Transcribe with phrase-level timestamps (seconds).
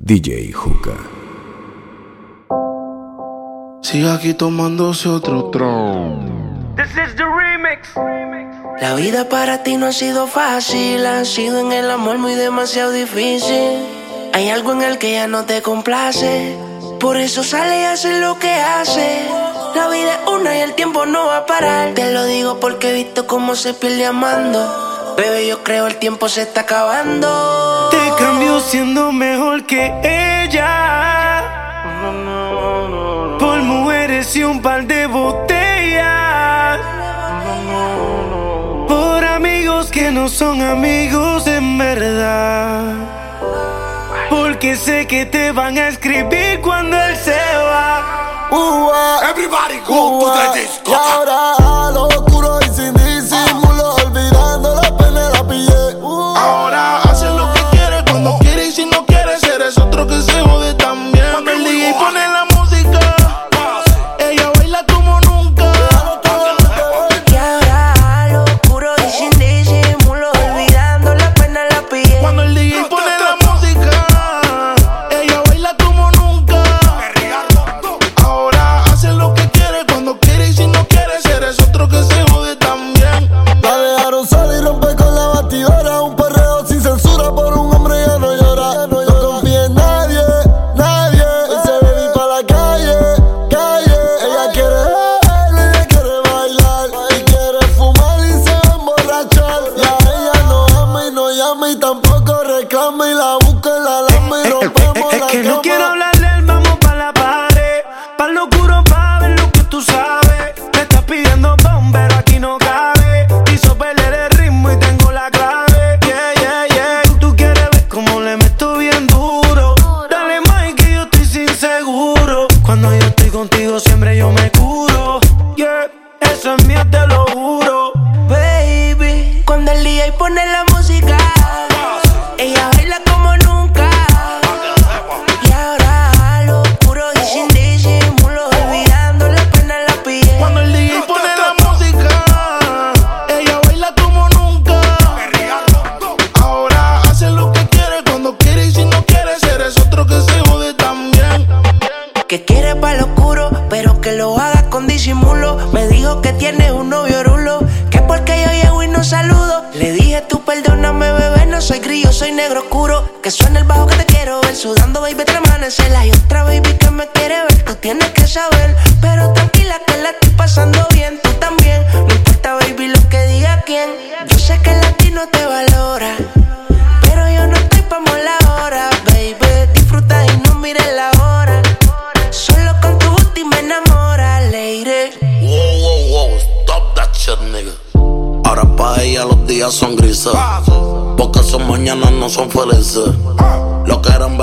[0.00, 0.92] DJ Juca.
[3.82, 6.76] Sigue aquí tomándose otro tron.
[6.76, 7.88] This is the remix.
[8.80, 12.92] La vida para ti no ha sido fácil, ha sido en el amor muy demasiado
[12.92, 13.84] difícil.
[14.34, 16.56] Hay algo en el que ya no te complace,
[17.00, 19.26] por eso sale y hace lo que hace.
[19.74, 21.94] La vida es una y el tiempo no va a parar.
[21.94, 25.14] Te lo digo porque he visto cómo se pierde amando.
[25.16, 27.67] Bebé, yo creo el tiempo se está acabando.
[28.60, 31.42] Siendo mejor que ella.
[33.38, 36.78] Por mujeres y un par de botellas.
[38.86, 42.94] Por amigos que no son amigos en verdad.
[44.28, 47.40] Porque sé que te van a escribir cuando él se
[47.70, 48.50] va.
[49.30, 50.90] Everybody go to the disco.
[50.90, 52.27] Y ahora a lo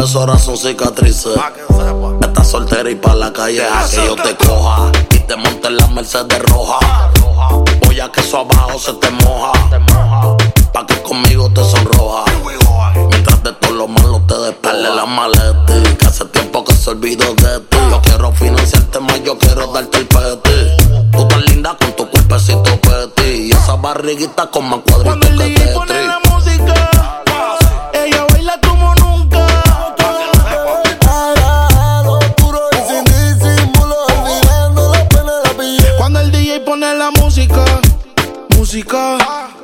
[0.05, 1.35] Besos ahora son cicatrices.
[2.21, 4.91] Estás soltera y pa' la calle a que yo te coja.
[5.09, 6.77] Y te monte en la Mercedes roja.
[7.87, 9.51] Voy a que eso abajo se te moja.
[10.71, 12.25] Pa' que conmigo te sonroja.
[13.09, 15.97] Mientras de todo lo malo te despele la maleta.
[15.97, 17.77] Que hace tiempo que se olvidó de ti.
[17.89, 21.09] Yo quiero financiarte más, yo quiero darte el peti.
[21.13, 23.47] Tú tan linda con tu cuerpecito petit.
[23.47, 26.05] Y esa barriguita con más cuadritos que Tetris.
[26.05, 26.94] la
[38.75, 39.17] música,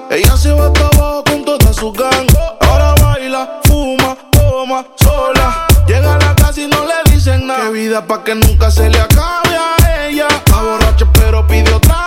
[0.10, 2.28] ella se va hasta abajo con toda su gang.
[2.62, 5.68] Ahora baila, fuma, toma, sola.
[5.86, 7.66] Llega a la casa y no le dicen nada.
[7.66, 10.28] Qué vida pa' que nunca se le acabe a ella.
[10.30, 12.01] Está borracha pero pide otra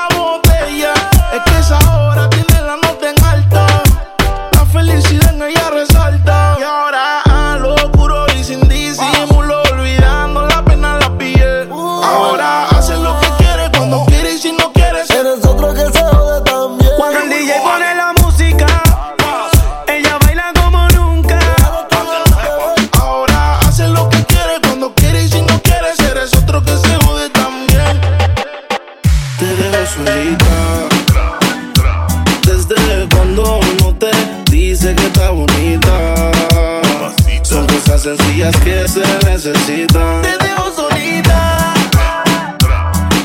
[38.04, 40.20] sencillas que se necesitan.
[40.20, 41.72] Te dejo solita.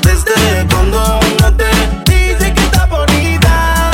[0.01, 1.65] Desde cuando no te
[2.09, 3.91] dice que está bonita.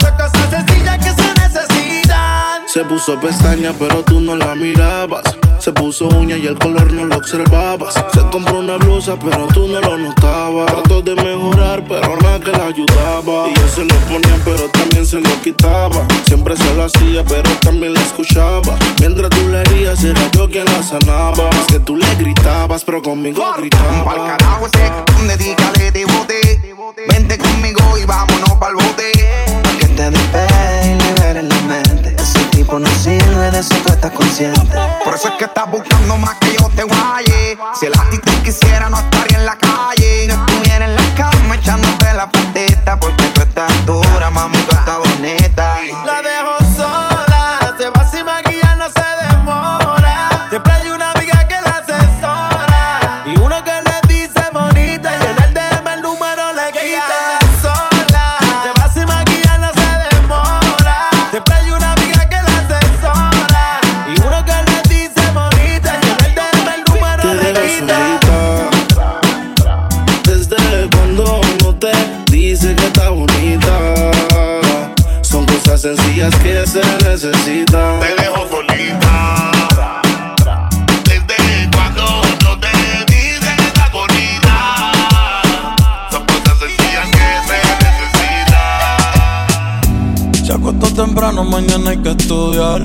[0.00, 2.68] Son cosas sencillas que se necesitan.
[2.68, 5.33] Se puso pestaña, pero tú no la mirabas.
[5.64, 7.94] Se puso uña y el color no lo observabas.
[8.12, 10.66] Se compró una blusa, pero tú no lo notabas.
[10.66, 13.48] Trató de mejorar, pero nada que la ayudaba.
[13.48, 16.06] Y él se lo ponía, pero también se lo quitaba.
[16.26, 18.76] Siempre se lo hacía, pero también la escuchaba.
[19.00, 21.48] Mientras tú le herías, era yo quien la sanaba.
[21.48, 24.04] Es que tú le gritabas, pero conmigo gritaba.
[24.04, 24.92] Pa'l carajo ese,
[25.26, 26.76] dedícale de bote.
[27.08, 29.12] Vente conmigo y vámonos pa'l bote.
[29.94, 32.16] Te despegue y liberes la mente.
[32.18, 34.76] Ese tipo no sirve, de eso tú estás consciente.
[35.04, 37.56] Por eso es que estás buscando más que yo te guaye.
[37.78, 40.26] Si el te quisiera, no estaría en la calle.
[40.28, 42.98] No estuviera en la cama echándote la patita.
[42.98, 45.78] Porque tú estás dura, mami, tú estás bonita.
[46.04, 46.22] La
[75.84, 78.00] sencillas que se necesitan.
[78.00, 79.52] Te dejo solita.
[81.04, 81.36] Desde
[81.76, 82.02] cuando
[82.42, 82.68] no te
[83.12, 84.56] dicen que estás bonita.
[86.10, 88.96] Son cosas sencillas que se necesitan.
[90.46, 92.82] Se acostó temprano, mañana hay que estudiar.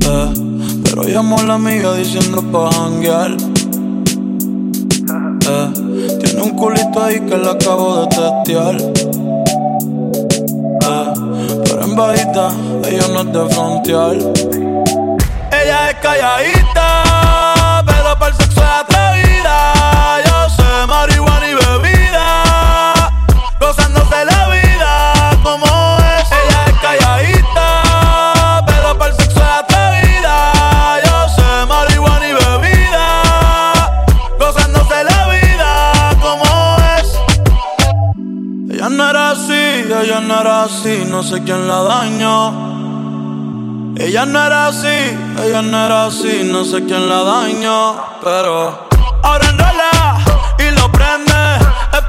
[0.00, 0.32] Eh,
[0.82, 3.36] pero llamó a la amiga diciendo pa' janguear.
[5.48, 5.68] Eh,
[6.24, 8.76] tiene un culito ahí que le acabo de testear.
[11.96, 12.50] Bajita,
[13.08, 14.16] no de frontear.
[15.50, 17.02] Ella es calladita,
[41.16, 42.52] no sé quién la dañó.
[43.96, 48.86] Ella no era así, ella no era así, no sé quién la dañó, pero
[49.22, 50.18] ahora enrola
[50.58, 51.32] y lo prende,
[51.94, 52.02] es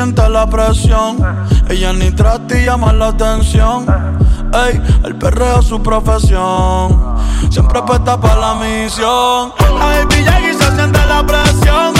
[0.00, 1.18] siente la presión.
[1.68, 3.84] Ella ni trata y llama la atención.
[4.54, 7.18] Ey, el perreo es su profesión.
[7.50, 9.52] Siempre apuesta para la misión.
[9.58, 11.92] La baby y se siente la presión.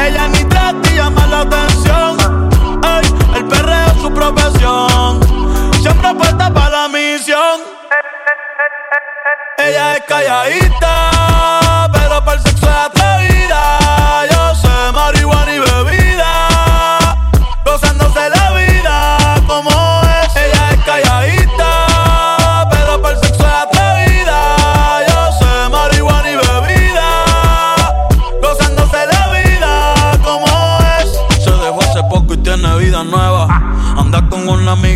[0.00, 2.16] Ella ni trata y llama la atención.
[2.82, 5.20] Ey, el perreo es su profesión.
[5.80, 7.60] Siempre apuesta para la misión.
[9.58, 11.10] Ella es calladita,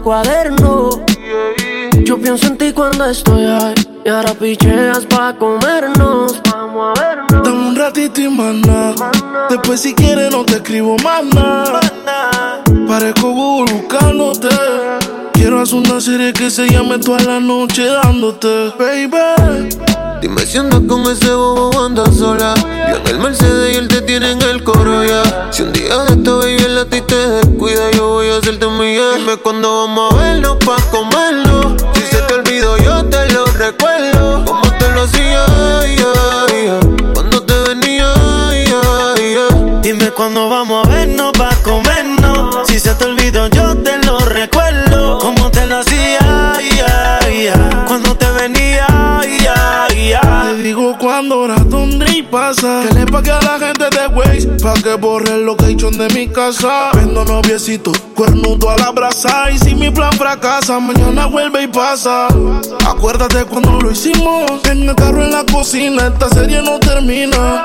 [0.00, 0.90] cuaderno.
[2.04, 3.74] Yo pienso en ti cuando estoy high.
[4.04, 6.40] Y ahora picheas pa' comernos.
[6.70, 7.42] Vamos a vernos.
[7.42, 9.10] Dame un ratito y más nada.
[9.48, 11.80] Después si quieres no te escribo más nada.
[12.86, 14.48] Parezco Google buscándote.
[15.32, 19.68] Quiero hacer una serie que se llame toda la noche dándote, baby.
[20.20, 22.54] Dime si andas con ese bobo andas sola.
[22.90, 25.48] Yo en el Mercedes y él te tiene en el coro ya.
[25.50, 28.66] Si un día de esta baby el a ti te descuida, yo voy a hacerte
[28.66, 29.14] mía.
[29.16, 31.59] Dime cuándo vamos a vernos pa' comerlo.
[40.12, 42.66] Cuándo vamos a vernos pa' comernos.
[42.66, 43.59] Si se te olvidó, yo
[53.20, 56.90] pague a la gente de Waze pa' que borre el location de mi casa.
[56.94, 59.50] Vendo noviecito, cuernudo a la brasa.
[59.50, 62.28] Y si mi plan fracasa, mañana vuelve y pasa.
[62.86, 64.50] Acuérdate cuando lo hicimos.
[64.64, 67.62] En el carro en la cocina, esta serie no termina.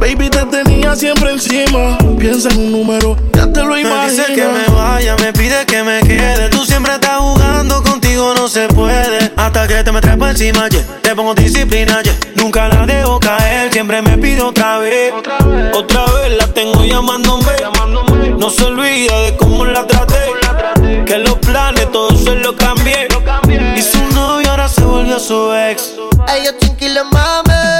[0.00, 1.98] Baby, te tenía siempre encima.
[2.18, 4.10] Piensa en un número, ya te lo Me imaginas.
[4.16, 6.48] dice que me vaya, me pide que me quede.
[6.50, 7.82] Tú siempre estás jugando,
[8.16, 9.32] contigo no se puede.
[9.36, 10.82] Hasta que te me encima, yeah.
[11.02, 12.14] te pongo disciplina, yeah.
[12.36, 13.72] nunca la dejo caer.
[13.72, 15.12] Siempre me pide otra vez,
[15.74, 17.52] otra vez la tengo llamándome.
[18.38, 20.16] No se olvida de cómo la traté.
[21.04, 23.08] Que los planes todos se los cambié.
[23.76, 25.94] Y su novio ahora se volvió su ex.
[26.26, 26.66] Ay, yo.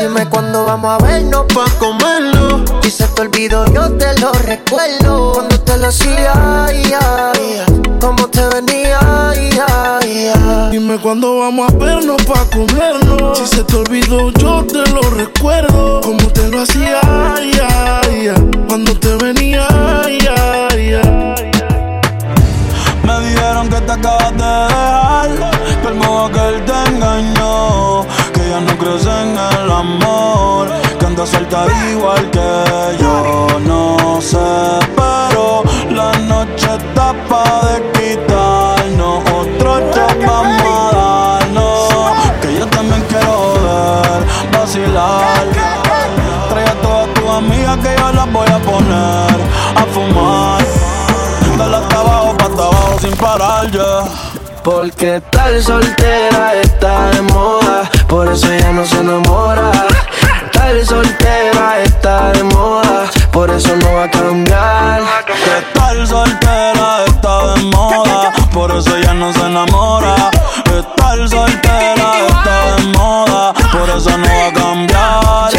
[0.00, 2.64] Dime cuándo vamos a vernos Pa' comerlo.
[2.82, 5.32] Si se te olvidó, yo te lo recuerdo.
[5.32, 6.32] Cuando te lo hacía,
[6.66, 7.62] ay, ay.
[8.00, 8.98] Como te venía,
[9.30, 10.70] ay, ay.
[10.70, 13.38] Dime cuándo vamos a vernos pa' comernos.
[13.38, 16.00] Si se te olvidó, yo te lo recuerdo.
[16.02, 17.00] Como te lo hacía,
[17.34, 18.50] ay, ay, ay.
[18.68, 19.66] Cuando te venía,
[20.04, 21.50] ay, ay, ay.
[23.02, 25.30] Me dijeron que te acabas de dejar,
[25.80, 28.04] que el modo que él te engañó,
[28.60, 33.46] no crees en el amor, que andas suelta igual que yo.
[33.60, 34.38] No sé,
[34.96, 41.90] pero la noche está pa' de quitarnos, otro shot vamos a darnos,
[42.40, 44.20] que yo también quiero ver,
[44.58, 45.44] vacilar.
[46.48, 49.36] Trae a todas tus amigas que yo las voy a poner
[49.76, 50.64] a fumar.
[51.58, 54.04] Dale hasta abajo, pa' hasta abajo sin parar, ya.
[54.62, 59.70] Porque tal soltera está de moda, por eso ella no se enamora.
[60.52, 65.02] Tal soltera está de moda, por eso no va a cambiar.
[65.74, 70.30] Tal soltera está de moda, por eso ella no se enamora.
[70.66, 75.50] Estar soltera está de moda, por eso no va a cambiar.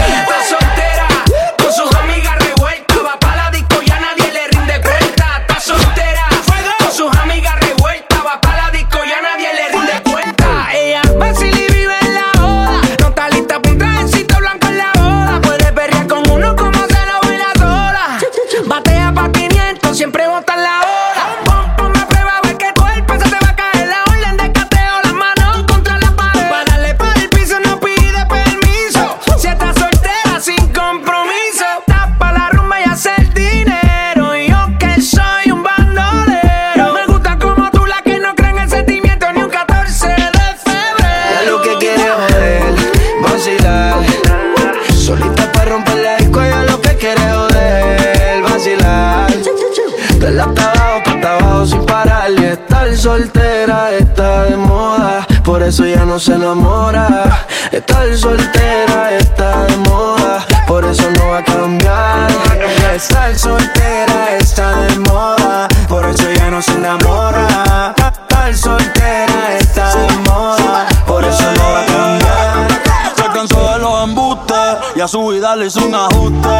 [56.19, 57.45] Se enamora.
[57.71, 62.27] Estar soltera está de moda, por eso no va a cambiar.
[62.95, 67.93] Estar soltera está de moda, por eso ya no se enamora.
[67.97, 72.67] Estar soltera está de moda, por eso no va a cambiar.
[73.15, 76.57] Se cansó de los embustes y a su vida le hizo un ajuste.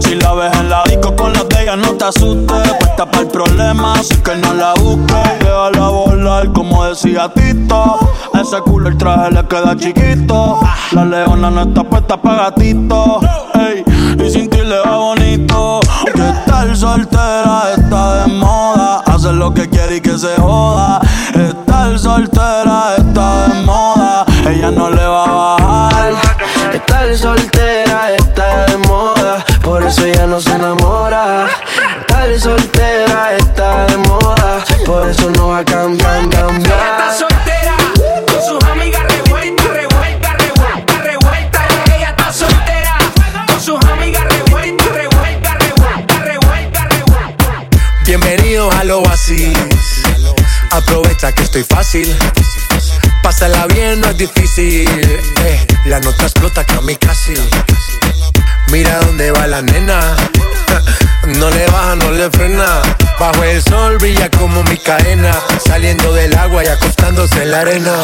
[0.00, 2.72] Si la ves en la disco con las de ella, no te asustes.
[2.78, 5.38] Puesta para el problema, así que no la busques.
[5.40, 8.01] Déjala volar, como decía Tito.
[8.52, 10.60] Ese culo el traje le queda chiquito.
[10.90, 13.20] La leona no está puesta para gatito.
[13.54, 13.82] ey.
[14.22, 15.80] Y sin ti le va bonito.
[16.14, 19.00] Que estar soltera está de moda.
[19.06, 21.00] Hacer lo que quiere y que se joda.
[21.32, 24.26] Estar soltera está de moda.
[24.46, 26.12] Ella no le va a bajar.
[26.74, 31.46] Estar soltera está de moda, por eso ya no se enamora.
[32.00, 36.81] Estar soltera está de moda, por eso no va a cambiar, Ella cambiar.
[51.30, 52.16] Que estoy fácil.
[53.22, 54.88] Pásala bien, no es difícil.
[55.44, 57.32] eh, la nota explota que a mí casi.
[58.72, 60.16] Mira dónde va la nena.
[61.38, 62.82] No le baja, no le frena.
[63.20, 65.32] Bajo el sol brilla como mi cadena.
[65.64, 67.94] Saliendo del agua y acostándose en la arena.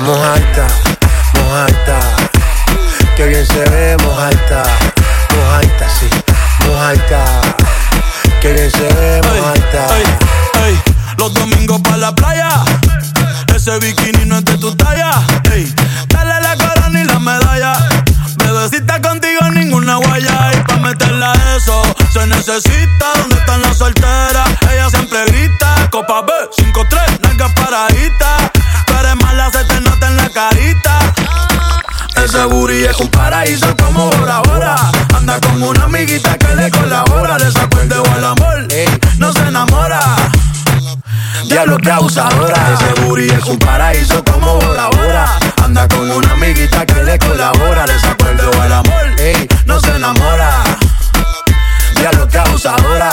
[0.00, 0.66] Mojaita,
[1.36, 2.00] mojaita.
[3.16, 4.62] Que bien se ve, mojaita.
[5.34, 6.08] Mojaita, sí.
[6.66, 7.24] Mojaita.
[8.42, 9.96] Que bien se ve, mojaita.
[9.96, 10.04] Ey,
[10.66, 10.82] ey,
[11.20, 12.48] los domingos para la playa.
[13.54, 15.10] Ese bikini no es de tu talla.
[15.52, 15.70] Ey,
[16.08, 17.72] dale la corona y la medalla.
[18.38, 20.50] Bebecita contigo ninguna guaya.
[20.54, 23.06] Y pa' meterla eso se necesita.
[23.18, 24.48] ¿Dónde están las solteras?
[24.72, 25.90] Ella siempre grita.
[25.90, 28.50] Copa B, 5-3, nalgas paraditas.
[28.86, 30.98] Tú eres mala, se te nota en la carita.
[32.16, 34.76] Ese booty es un paraíso como Bora Bora.
[35.14, 37.36] Anda con una amiguita que le colabora.
[37.36, 38.66] Desacuerdo al amor,
[39.18, 40.00] no se enamora.
[41.44, 42.74] Diablo que abusadora.
[42.74, 45.38] Ese booty es un paraíso como Bora Bora.
[45.64, 47.84] Anda con una amiguita que le colabora.
[47.86, 49.06] Desacuerdo al amor,
[49.66, 50.62] no se enamora.
[51.96, 53.10] Diablo que abusadora.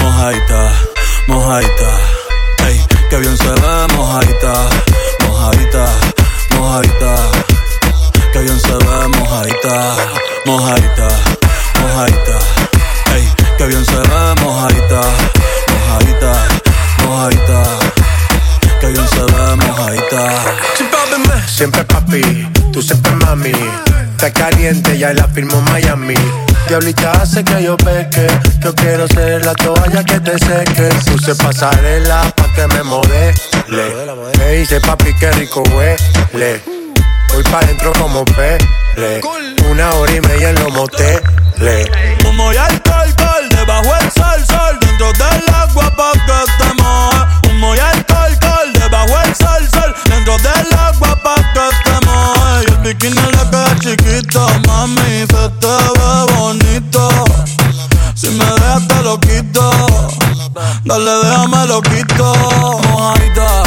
[0.00, 0.72] Mojaita,
[1.26, 1.90] mojaita.
[2.66, 4.52] Ey, que bien se ve, mojaita.
[5.26, 5.86] Mojaita,
[6.56, 7.16] mojaita.
[8.32, 9.96] Que bien se ve, mojaita.
[10.46, 11.08] Mojaita,
[11.80, 12.38] mojaita.
[13.14, 14.34] Ey, que bien se ve.
[14.42, 15.00] Mojaita,
[17.20, 17.62] mojaita.
[18.80, 20.28] Que bien se ve, mojaita.
[21.46, 22.22] Siempre papi,
[22.72, 23.52] tú siempre mami.
[24.12, 26.14] Está caliente, ya la firmó Miami.
[26.68, 28.26] Diablita hace que yo peque.
[28.60, 30.88] Yo quiero ser la toalla que te seque.
[31.10, 33.34] Puse pasarela pa' que me modele.
[34.38, 36.60] Me dice papi que rico huele.
[37.32, 39.20] Voy pa' dentro como pele.
[39.70, 41.20] Una hora y media en los moteles.
[42.26, 47.50] Humo y alcohol, alcohol, debajo el sol, sol, dentro del agua pa' que te moje.
[47.50, 51.90] Humo y alcohol, alcohol, debajo el sol, sol, dentro del agua pa' que te.
[52.60, 57.08] Y el bikini le queda chiquito, mami, se te ve bonito.
[58.14, 59.70] Si me dejas te lo quito,
[60.84, 62.34] dale déjame lo quito.
[62.90, 63.62] Mojadita,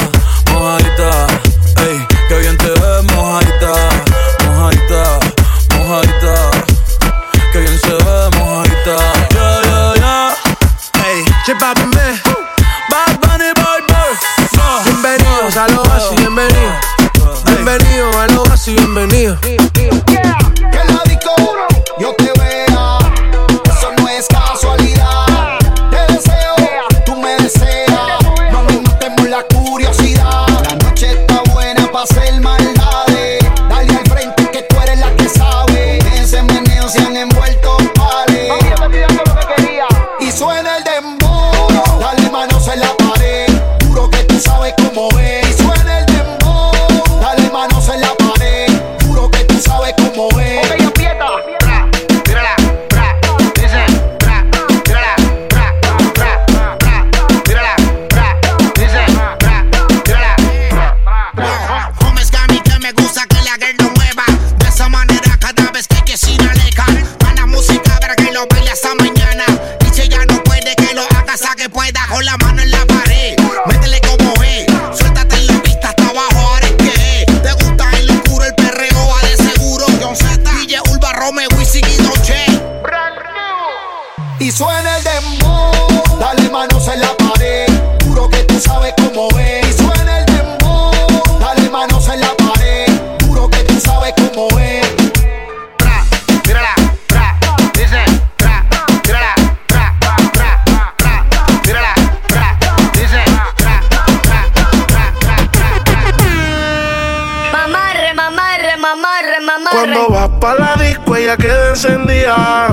[109.83, 112.67] Cuando vas pa' la disco, ella queda encendida.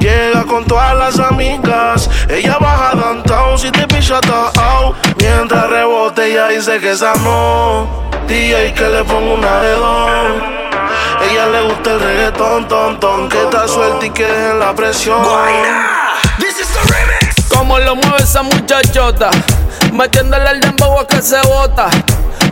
[0.00, 2.10] Llega con todas las amigas.
[2.28, 4.18] Ella baja downtown si te picha
[4.58, 4.96] out.
[5.20, 7.88] Mientras rebote, ella dice que esa no.
[8.26, 10.10] DJ que le ponga una de dos.
[11.30, 13.28] Ella le gusta el reggaetón, ton, ton.
[13.28, 15.22] Que está suelta y que dejen la presión.
[17.48, 19.30] Como lo mueve esa muchachota,
[19.92, 21.88] metiéndole al dembow a que se bota.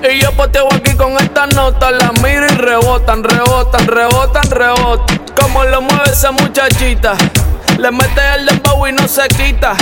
[0.02, 5.20] Y yo poteo aquí con estas notas, las miro y rebotan, rebotan, rebotan, rebotan.
[5.40, 7.14] Como lo mueve esa muchachita,
[7.78, 9.74] le mete el dembow y no se quita.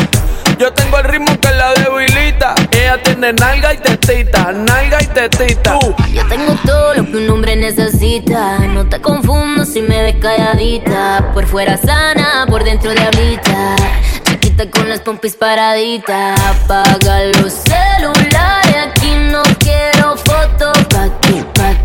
[0.59, 2.55] Yo tengo el ritmo que la debilita.
[2.70, 5.79] Ella tiene nalga y tetita, nalga y tetita.
[6.11, 8.59] Yo tengo todo lo que un hombre necesita.
[8.61, 11.31] No te confundo si me ves calladita.
[11.35, 13.76] Por fuera sana, por dentro diablita.
[14.24, 16.40] Chiquita con las pompis paraditas.
[16.40, 19.06] Apaga los celulares, aquí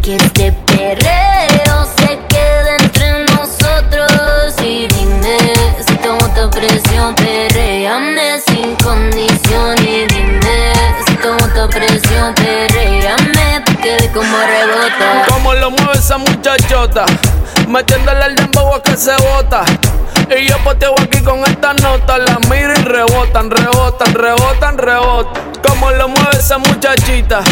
[0.02, 4.54] que este perreo se quede entre nosotros.
[4.64, 5.38] Y dime
[5.86, 9.78] si te gusta presión, perreame sin condición.
[9.80, 10.74] Y dime
[11.06, 15.26] si te gusta presión, perreame porque ve como rebota.
[15.30, 17.06] Como lo mueve esa muchachota,
[17.68, 19.64] metiéndole el dembow a que se bota.
[20.36, 25.44] Y yo poteo aquí con esta nota, la miro y rebotan, rebotan, rebotan, rebotan.
[25.68, 27.44] Como lo mueve esa muchachita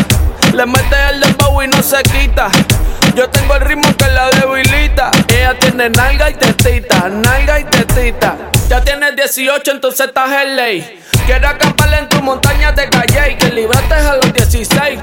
[0.53, 2.49] le mete el dembow y no se quita.
[3.15, 5.11] Yo tengo el ritmo que la debilita.
[5.29, 8.37] Ella tiene nalga y tetita, nalga y tetita.
[8.67, 11.03] Ya tienes 18, entonces estás en ley.
[11.25, 14.99] Quiero acampar en tu montaña de calle y que libraste a los 16.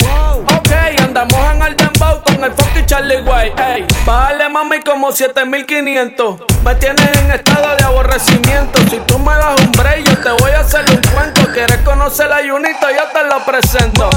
[0.57, 3.53] Ok, andamos en el dembow con el fucking Charlie Way.
[3.57, 6.41] Ey, bájale mami como 7500.
[6.65, 8.81] Me tienes en estado de aborrecimiento.
[8.91, 11.43] Si tú me das un break, yo te voy a hacer un cuento.
[11.53, 12.87] ¿Quieres conocer a Junito?
[12.91, 14.11] Yo te lo presento.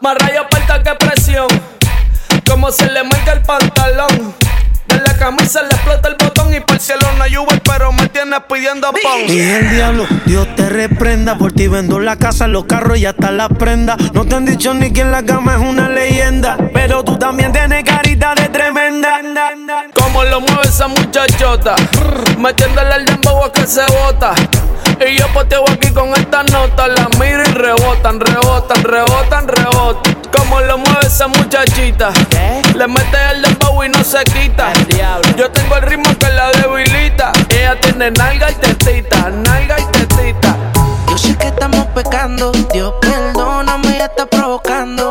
[0.00, 1.48] Más rayo falta que presión.
[2.50, 4.34] Como se le marca el pantalón.
[4.88, 7.92] De la camisa le explota el botón y por el cielo no hay Uber, pero
[7.92, 9.20] me tienes pidiendo pon.
[9.28, 11.38] Y el diablo, Dios te reprenda.
[11.38, 13.96] Por ti vendo la casa, los carros y hasta la prenda.
[14.14, 16.56] No te han dicho ni que en la cama es una leyenda.
[16.74, 19.20] Pero tú también tienes carita de tremenda.
[19.94, 21.76] Como lo mueve esa muchachota,
[22.36, 24.34] metiéndole el dembow a que se bota.
[25.06, 30.14] Y yo poteo aquí con esta nota, la miro y rebotan, rebotan, rebotan, rebotan.
[30.36, 32.12] Como lo mueve esa muchachita,
[32.74, 34.72] le mete el dembow y no se quita.
[35.36, 37.32] Yo tengo el ritmo que la debilita.
[37.48, 40.56] Ella tiene nalga y tetita, nalga y tetita.
[41.08, 45.10] Yo sé que estamos pecando, Dios perdóname, ya está provocando.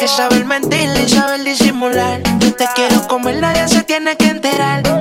[0.00, 2.22] Que saber mentir y saber disimular.
[2.38, 4.99] Yo te quiero comer, nadie se tiene que enterar.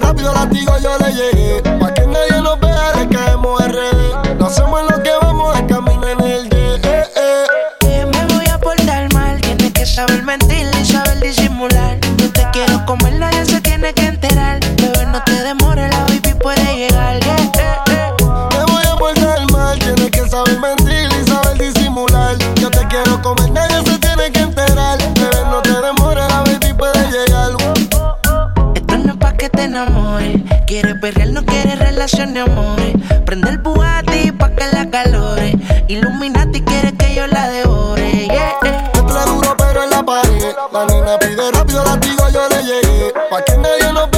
[0.00, 0.46] Rápido, la
[29.58, 30.36] te enamores.
[30.66, 32.94] Quieres perrear, no quieres relación amores.
[33.26, 35.56] Prende el Bugatti pa' que la calore.
[35.88, 38.28] Illuminati quiere que yo la devore.
[38.28, 38.54] Yeah.
[38.62, 40.54] Métele duro pero en la pared.
[40.72, 43.12] La nena pide rápido, la digo yo le llegué.
[43.30, 44.08] Pa' que nadie nos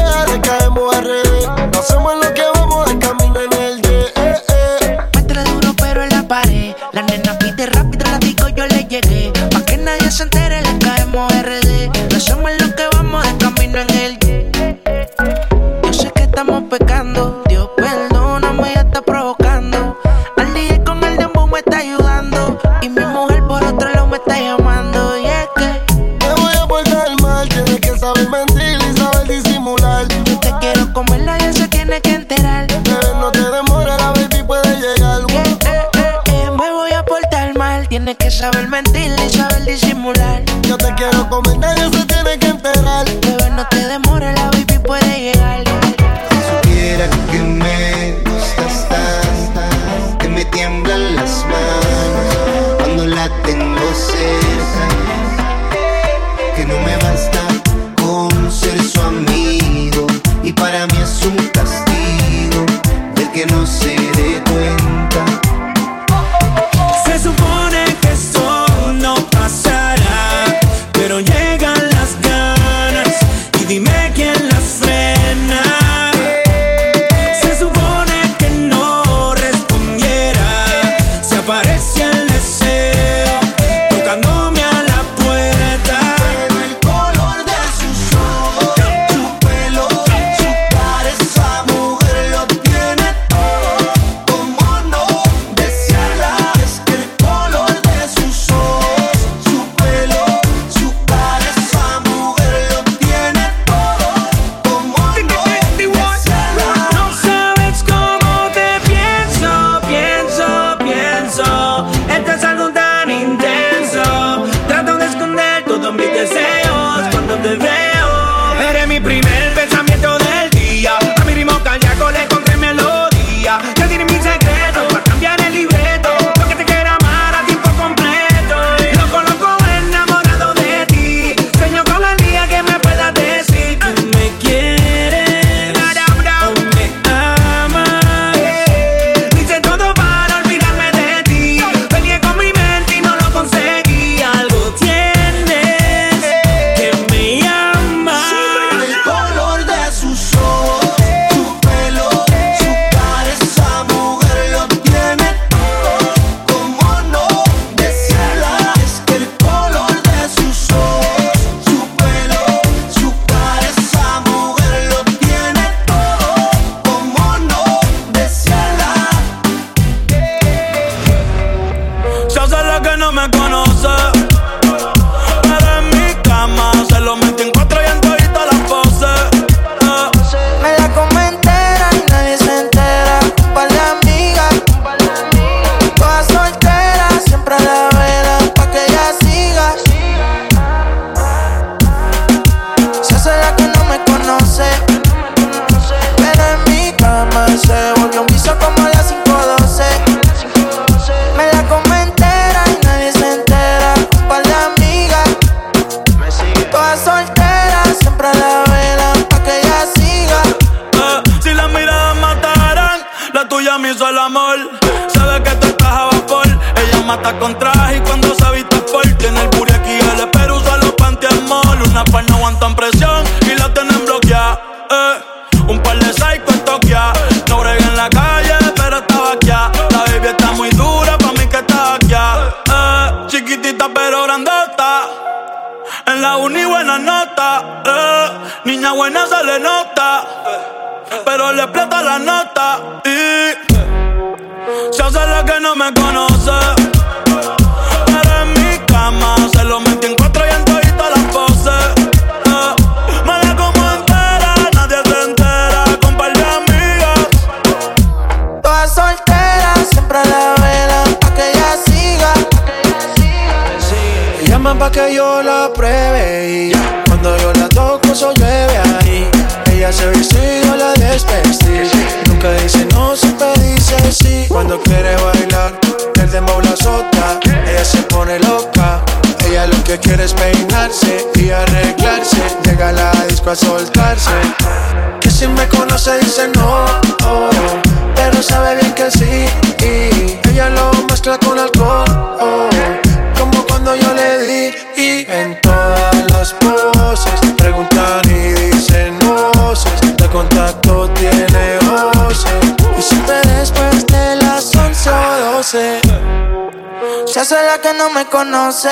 [308.30, 308.90] conoce,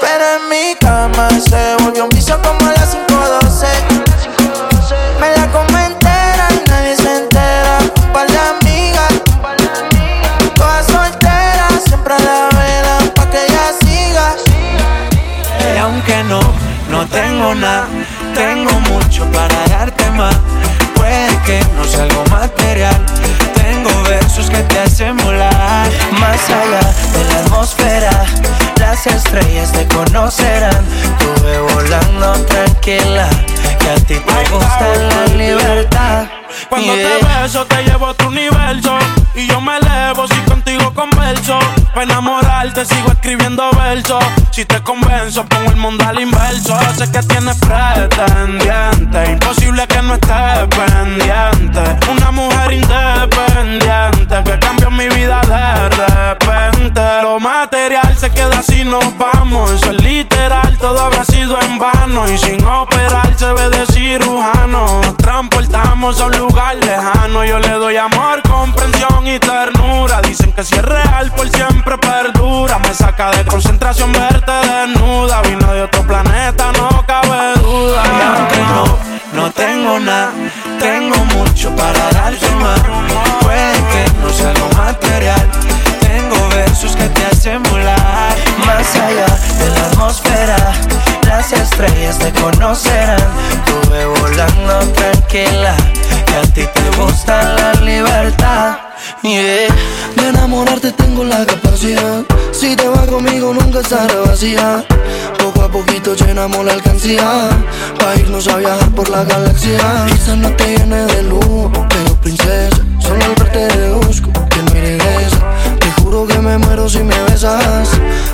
[0.00, 1.77] pero en mi cama se
[37.66, 38.98] te llevo a tu universo.
[39.34, 41.58] Y yo me elevo si contigo converso.
[41.94, 44.22] Para enamorarte sigo escribiendo versos.
[44.50, 46.04] Si te convenzo, pongo el mundo
[66.00, 67.44] vamos a un lugar lejano.
[67.44, 70.20] Yo le doy amor, comprensión y ternura.
[70.22, 72.78] Dicen que si es real, por siempre perdura.
[72.78, 75.42] Me saca de concentración verte desnuda.
[75.42, 78.02] Vino de otro planeta, no cabe duda.
[78.04, 80.32] Y aunque no, no tengo nada
[92.08, 93.18] calles te conocerán.
[93.64, 95.76] Tuve volando tranquila,
[96.26, 98.78] que a ti te gusta la libertad.
[99.22, 99.68] Yeah.
[100.16, 102.22] De enamorarte tengo la capacidad.
[102.52, 104.84] Si te vas conmigo nunca estará vacía.
[105.38, 107.48] Poco a poquito llenamos la alcancía.
[107.98, 110.06] Para irnos a viajar por la galaxia.
[110.08, 112.76] Quizás no te llene de lujo, pero princesa.
[113.00, 115.38] Solo al verte deduzco que no regresa.
[115.80, 117.88] Te juro que me muero si me besas.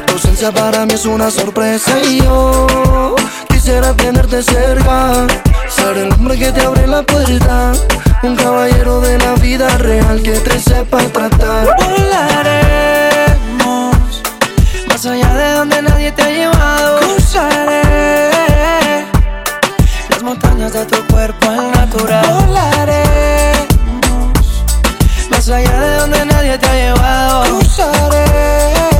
[0.06, 1.98] Tu ausencia para mí es una sorpresa.
[2.02, 3.14] Y yo
[3.64, 5.26] quisiera tenerte cerca.
[5.70, 7.72] Ser el hombre que te abre la puerta.
[8.22, 11.74] Un caballero de la vida real que te sepa tratar.
[11.78, 13.16] Volaremos
[14.86, 17.00] más allá de donde nadie te ha llevado.
[17.00, 18.30] Cruzaré
[20.10, 22.26] las montañas de tu cuerpo al natural.
[22.46, 23.16] Volaremos
[25.30, 27.44] más allá de donde nadie te ha llevado.
[27.44, 28.93] Cruzaré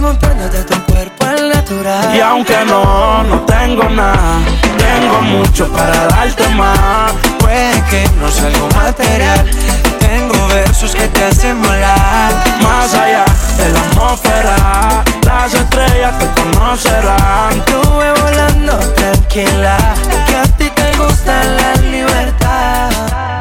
[0.00, 2.16] de tu cuerpo natural.
[2.16, 4.38] Y aunque no, no tengo nada,
[4.78, 7.12] tengo mucho para darte más.
[7.38, 9.44] Puede que no sea algo material.
[9.98, 12.32] Tengo versos que te hacen volar.
[12.62, 13.26] Más allá
[13.58, 17.62] de la atmósfera, las estrellas te conocerán.
[17.66, 19.76] Tuve volando tranquila,
[20.26, 23.39] que a ti te gusta la libertad.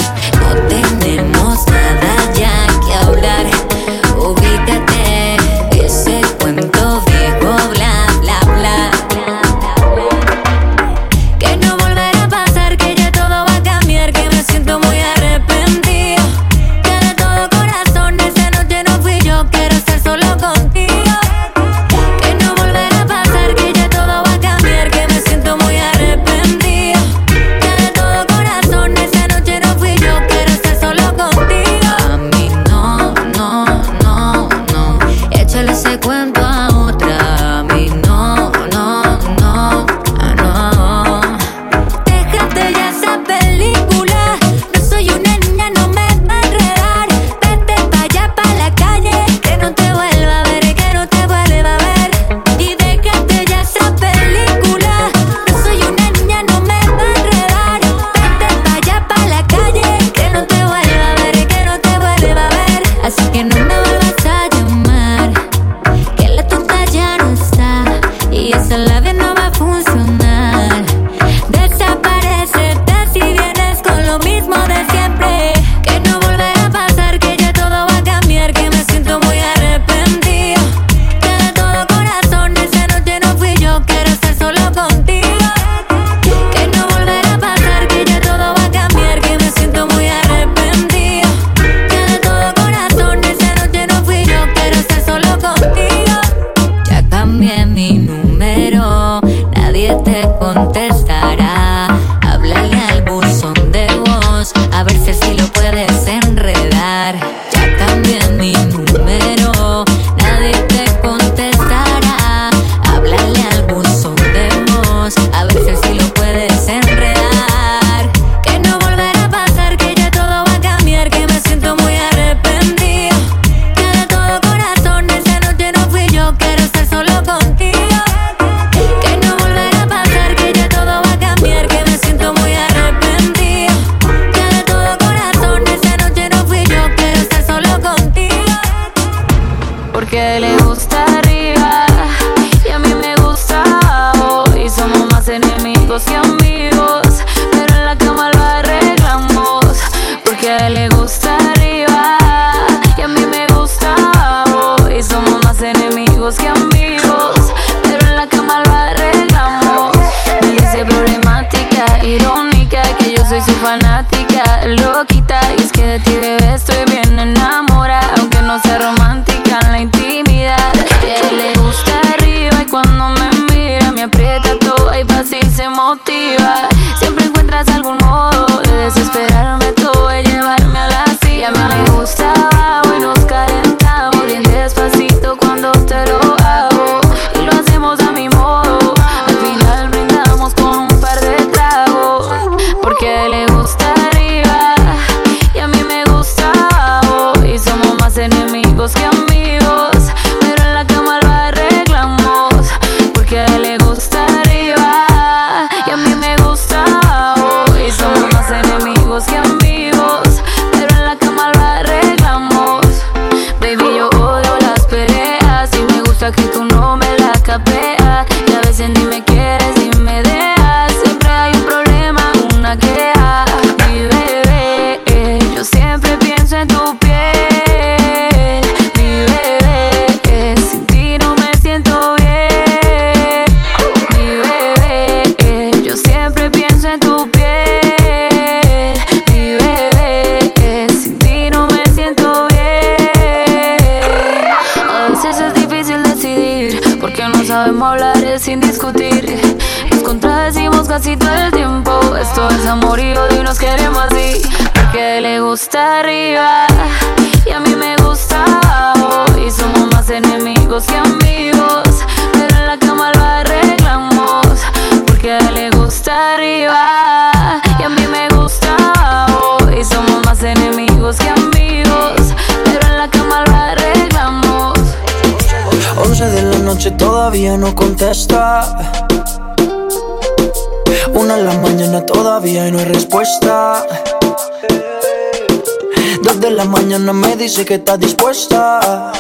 [286.24, 289.12] Dos de la mañana me dice que está dispuesta.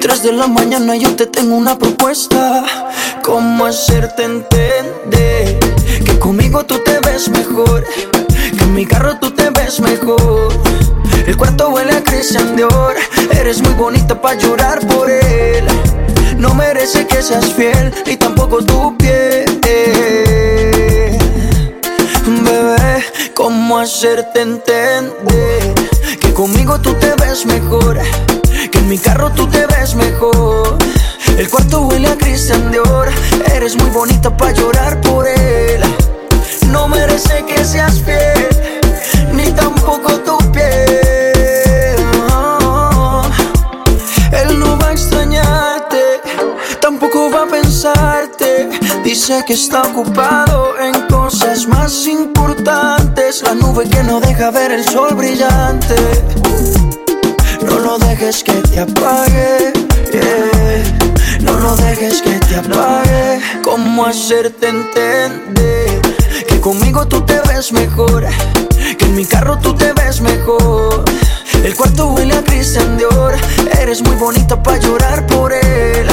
[0.00, 2.64] Tres de la mañana yo te tengo una propuesta.
[3.22, 5.58] ¿Cómo hacerte entender
[6.04, 7.84] que conmigo tú te ves mejor?
[8.58, 10.52] Que en mi carro tú te ves mejor.
[11.26, 12.96] El cuarto huele a Christian Dior.
[13.30, 15.64] Eres muy bonita para llorar por él.
[16.36, 19.44] No merece que seas fiel, ni tampoco tu piel.
[23.34, 25.74] ¿Cómo hacerte entender?
[26.20, 27.98] Que conmigo tú te ves mejor.
[28.70, 30.78] Que en mi carro tú te ves mejor.
[31.36, 33.08] El cuarto huele a Christian Dior.
[33.54, 35.82] Eres muy bonita para llorar por él.
[36.70, 38.82] No merece que seas fiel,
[39.32, 41.96] ni tampoco tu piel.
[44.32, 46.20] Él no va a extrañarte,
[46.80, 48.68] tampoco va a pensarte.
[49.04, 52.33] Dice que está ocupado en cosas más importantes.
[53.42, 55.96] La nube que no deja ver el sol brillante.
[57.62, 59.72] No lo dejes que te apague.
[61.40, 63.40] No lo dejes que te apague.
[63.64, 66.00] ¿Cómo hacerte entender?
[66.46, 68.24] Que conmigo tú te ves mejor.
[68.98, 71.04] Que en mi carro tú te ves mejor.
[71.64, 73.34] El cuarto huele a Christian Dior.
[73.80, 76.06] Eres muy bonita para llorar por él.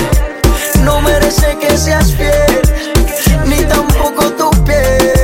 [0.84, 2.61] No merece que seas fiel,
[3.45, 5.20] ni tampoco tu piel.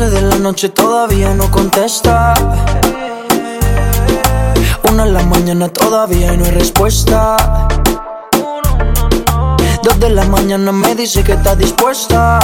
[0.00, 2.32] 11 de la noche todavía no contesta.
[4.90, 7.36] Una de la mañana todavía no hay respuesta.
[9.82, 12.38] Dos de la mañana me dice que está dispuesta.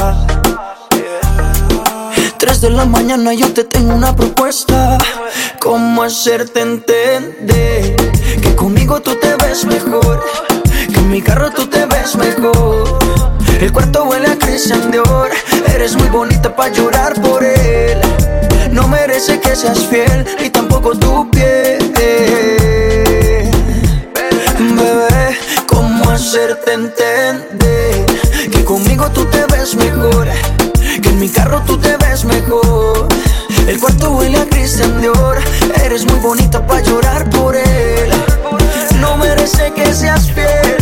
[2.36, 4.98] Tres de la mañana yo te tengo una propuesta.
[5.59, 7.96] ¿Cómo hacerte entender?
[8.42, 10.22] Que conmigo tú te ves mejor.
[10.92, 13.36] Que en mi carro tú te ves mejor.
[13.61, 15.30] El cuarto huele a Christian Dior.
[15.74, 17.98] Eres muy bonita para llorar por él.
[18.70, 21.78] No merece que seas fiel, ni tampoco tu piel.
[24.59, 28.04] Bebé, ¿cómo hacerte entender?
[28.52, 30.28] Que conmigo tú te ves mejor.
[31.02, 33.09] Que en mi carro tú te ves mejor.
[33.66, 35.38] El cuarto huele a Christian Dior.
[35.82, 38.11] Eres muy bonita para llorar por él.
[39.00, 40.76] No merece que seas fiel,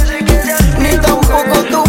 [0.81, 1.84] ni tampoco tu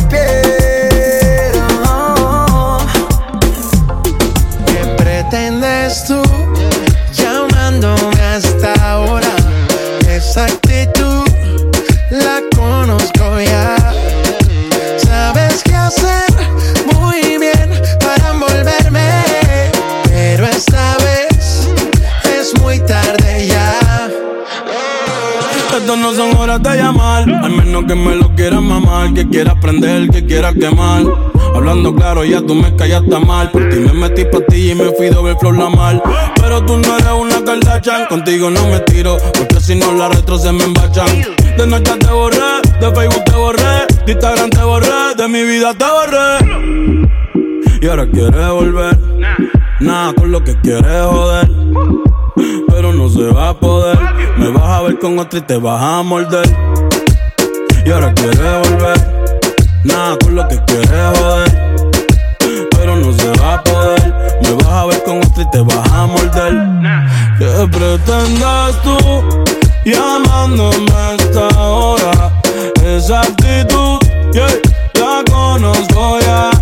[25.85, 29.53] Estas no son horas de llamar, al menos que me lo quieras mamar, que quieras
[29.61, 31.03] prender, que quieras quemar.
[31.53, 33.51] Hablando claro, ya tú me callaste mal.
[33.51, 36.01] Por ti me metí pa' ti y me fui doble flor la mal.
[36.41, 40.39] Pero tú no eres una Kardashian, contigo no me tiro, porque si no la retro
[40.39, 41.05] se me embachan.
[41.55, 45.71] De noche te borré, de Facebook te borré, de Instagram te borré, de mi vida
[45.75, 46.97] te borré.
[47.79, 48.99] Y ahora quieres volver,
[49.81, 51.47] nada con lo que quieres joder.
[52.69, 53.97] Pero no se va a poder.
[54.37, 56.47] Me vas a ver con otra y te vas a morder.
[57.85, 58.97] Y ahora quieres volver.
[59.83, 61.87] Nada con lo que quieres joder.
[62.71, 64.13] Pero no se va a poder.
[64.43, 66.53] Me vas a ver con otra y te vas a morder.
[67.37, 68.97] ¿Qué pretendes tú
[69.85, 72.41] llamándome a esta hora?
[72.83, 73.99] Esa actitud,
[74.31, 74.47] yeah,
[74.93, 76.54] la conozco ya.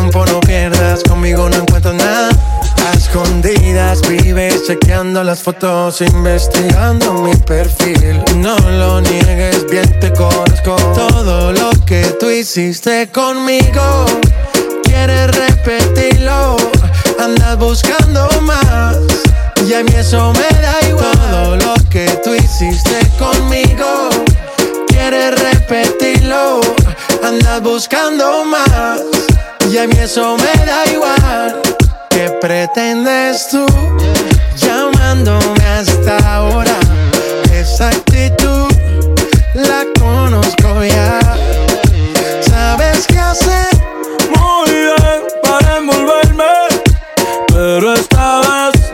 [0.00, 1.02] Tiempo no pierdas.
[1.02, 2.30] Conmigo no encuentro nada.
[2.86, 8.22] A escondidas vives chequeando las fotos, investigando mi perfil.
[8.36, 10.76] No lo niegues, bien te conozco.
[10.94, 14.06] Todo lo que tú hiciste conmigo,
[14.84, 16.56] quieres repetirlo.
[17.18, 18.96] Andas buscando más.
[19.66, 21.12] Y a mí eso me da igual.
[21.30, 24.08] Todo lo que tú hiciste conmigo,
[24.88, 26.60] quieres repetirlo.
[27.22, 29.29] Andas buscando más.
[29.70, 31.62] Y a mí eso me da igual.
[32.08, 33.64] ¿Qué pretendes tú
[34.56, 36.76] llamándome hasta ahora?
[37.52, 38.66] Esa actitud
[39.54, 41.20] la conozco ya.
[42.40, 43.68] ¿Sabes qué hacer?
[44.36, 46.44] Muy bien para envolverme,
[47.46, 48.92] pero esta vez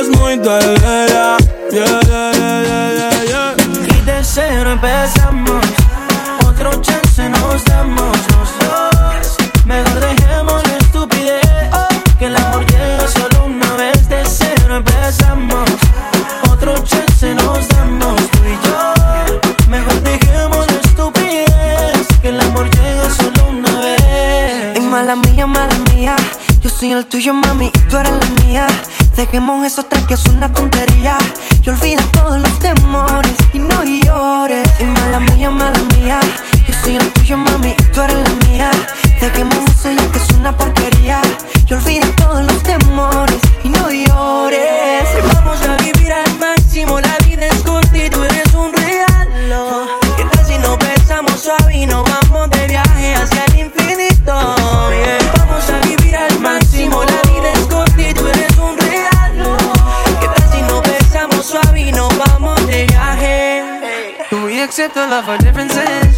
[0.00, 0.93] es muy tarde
[26.84, 28.66] soy el tuyo, mami, y tú eres la mía.
[29.16, 31.16] Dejemos esos tres que es una tontería.
[31.62, 34.68] Y olvida todos los temores y no llores.
[34.78, 36.20] Y mala mía, mala mía.
[36.66, 38.70] Yo soy el tuyo, mami, y tú eres la mía.
[39.18, 41.22] Dejemos eso ya que es una porquería.
[41.66, 44.83] Y olvida todos los temores y no llores.
[64.84, 66.13] accept the love for differences.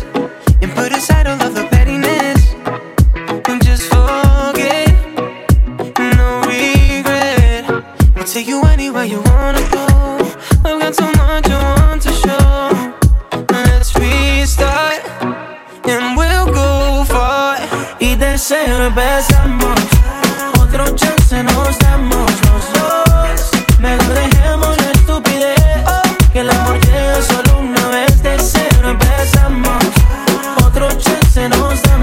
[30.86, 31.95] Otro chance nos damos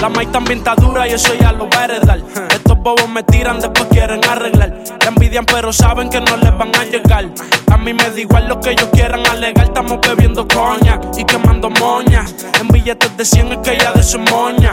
[0.00, 2.20] La maíz también está dura y eso ya lo va a heredar.
[2.50, 4.82] Estos bobos me tiran, después quieren arreglar.
[5.00, 7.26] La envidian, pero saben que no les van a llegar.
[7.70, 9.66] A mí me da igual lo que ellos quieran alegar.
[9.66, 12.24] Estamos bebiendo coña y quemando moña.
[12.58, 14.72] En billetes de 100 es que ella de su moña.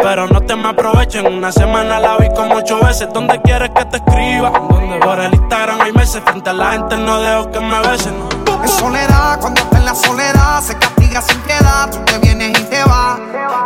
[0.00, 1.26] Pero no te me aprovechen.
[1.26, 3.08] Una semana la vi como ocho veces.
[3.12, 4.52] ¿Dónde quieres que te escriba?
[5.00, 6.22] Por el Instagram hay meses.
[6.24, 8.41] Frente a la gente no dejo que me besen.
[8.64, 11.90] Es soledad, cuando está en la soledad se castiga sin piedad.
[11.90, 13.18] Tú te vienes y te vas.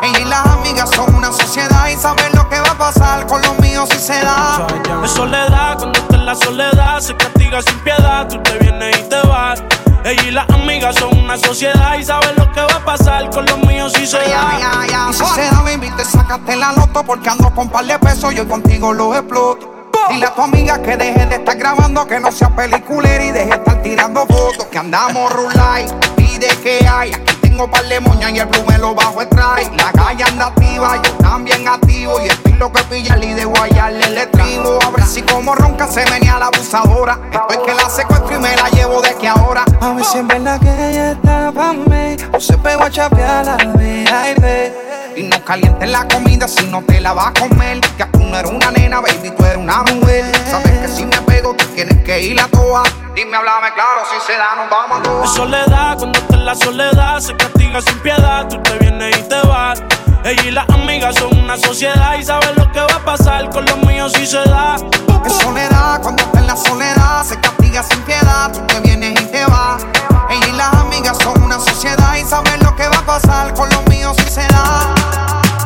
[0.02, 3.42] Ella y las amigas son una sociedad y saben lo que va a pasar con
[3.42, 4.66] los míos si se da.
[5.04, 8.28] Es soledad, cuando está en la soledad se castiga sin piedad.
[8.28, 9.62] Tú te vienes y te vas.
[10.04, 13.44] Ella y las amigas son una sociedad y saben lo que va a pasar con
[13.46, 15.08] los míos si se da.
[15.10, 18.32] Y si se da, baby, te sacaste la loto porque ando con par de pesos
[18.32, 19.75] y hoy contigo los exploto.
[20.08, 23.46] Dile a tu amiga que deje de estar grabando, que no sea peliculera y deje
[23.46, 24.66] de estar tirando fotos.
[24.66, 25.86] Que andamos rulay,
[26.16, 27.10] pide que hay.
[27.56, 29.70] Tengo par de moñas y el blue me lo bajo extrae.
[29.78, 32.20] La calle anda activa, yo también activo.
[32.20, 34.78] Y el lo que pilla y de guayarle el estribo.
[34.84, 37.18] A ver si como ronca se venía la abusadora.
[37.32, 39.64] Estoy que la secuestro y me la llevo de que ahora.
[39.80, 43.44] A ver si en verdad que ella está pa' mí O se pegó a chapear
[43.44, 47.80] la VIP Y no calientes la comida si no te la vas a comer.
[47.96, 50.24] Que tú no eres una nena, baby, tú eres una mujer.
[50.50, 52.82] Sabes que si me pego, tú tienes que ir a toa.
[53.14, 55.26] Dime, háblame claro, si se da, nos vamos a toa.
[55.26, 58.48] soledad, cuando está en la soledad se castiga sin piedad.
[58.48, 59.82] Tú te vienes y te vas.
[60.24, 63.64] Ella y las amigas son una sociedad y saben lo que va a pasar con
[63.64, 64.76] los míos si se da.
[65.24, 68.52] Es soledad, cuando está en la soledad se castiga sin piedad.
[68.52, 69.84] Tú te vienes y te vas.
[70.30, 73.68] Ella y las amigas son una sociedad y saben lo que va a pasar con
[73.70, 74.94] los míos si se da.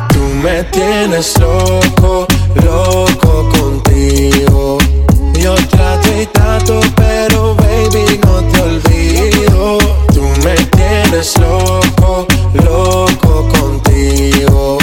[0.09, 4.77] Tú me tienes loco, loco contigo.
[5.33, 10.00] Yo trato y trato, pero baby no te olvido.
[10.21, 14.77] Tú me tienes loco, loco contigo.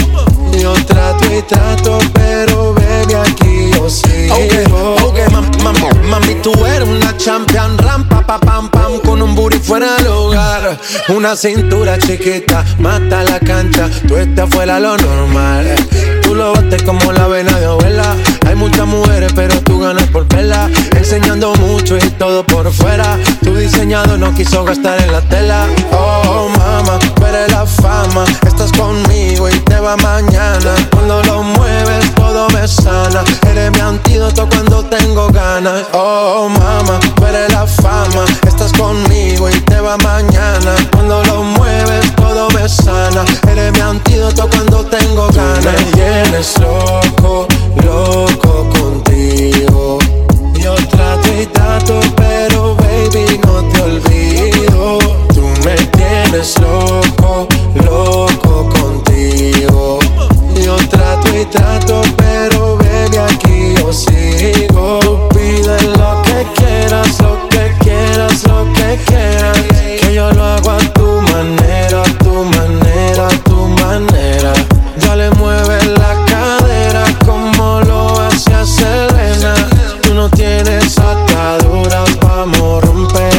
[0.61, 4.35] Yo trato y trato, pero baby aquí yo sigo.
[4.35, 9.33] Ok, ok, mam- mam- mami, tú eres una champion, rampa, pa, pam, pam, con un
[9.33, 10.77] booty fuera del hogar.
[11.07, 15.73] Una cintura chiquita, mata la cancha, tú estás fuera lo normal.
[16.21, 18.13] Tú lo bates como la vena de abuela.
[18.59, 20.69] Muchas mujeres, pero tú ganas por vela.
[20.93, 23.17] Enseñando mucho y todo por fuera.
[23.41, 25.65] Tu diseñado no quiso gastar en la tela.
[25.93, 28.25] Oh, mama, eres la fama.
[28.45, 30.75] Estás conmigo y te va mañana.
[30.91, 33.23] Cuando lo mueves, todo me sana.
[33.49, 35.85] Eres mi antídoto cuando tengo ganas.
[35.93, 36.99] Oh, mama,
[37.29, 38.25] eres la fama.
[38.45, 40.75] Estás conmigo y te va mañana.
[40.91, 41.98] Cuando lo mueves,
[42.69, 43.25] sana.
[43.49, 45.63] Eres mi antídoto cuando tengo ganas.
[45.63, 47.47] Tú me tienes loco,
[47.83, 49.97] loco contigo.
[50.53, 54.99] Yo trato y trato, pero baby no te olvido.
[55.33, 57.47] Tú me tienes loco,
[57.85, 59.99] loco contigo.
[60.63, 64.99] Yo trato y trato, pero baby aquí yo sigo.
[64.99, 69.57] Tú pides lo que quieras, lo que quieras, lo que quieras.
[70.01, 70.58] Que yo lo
[70.93, 74.53] tu manera, a tu manera, a tu manera.
[74.97, 79.53] Ya le mueves la cadera como lo hacía Selena.
[80.01, 83.38] Tú no tienes ataduras, vamos, rompe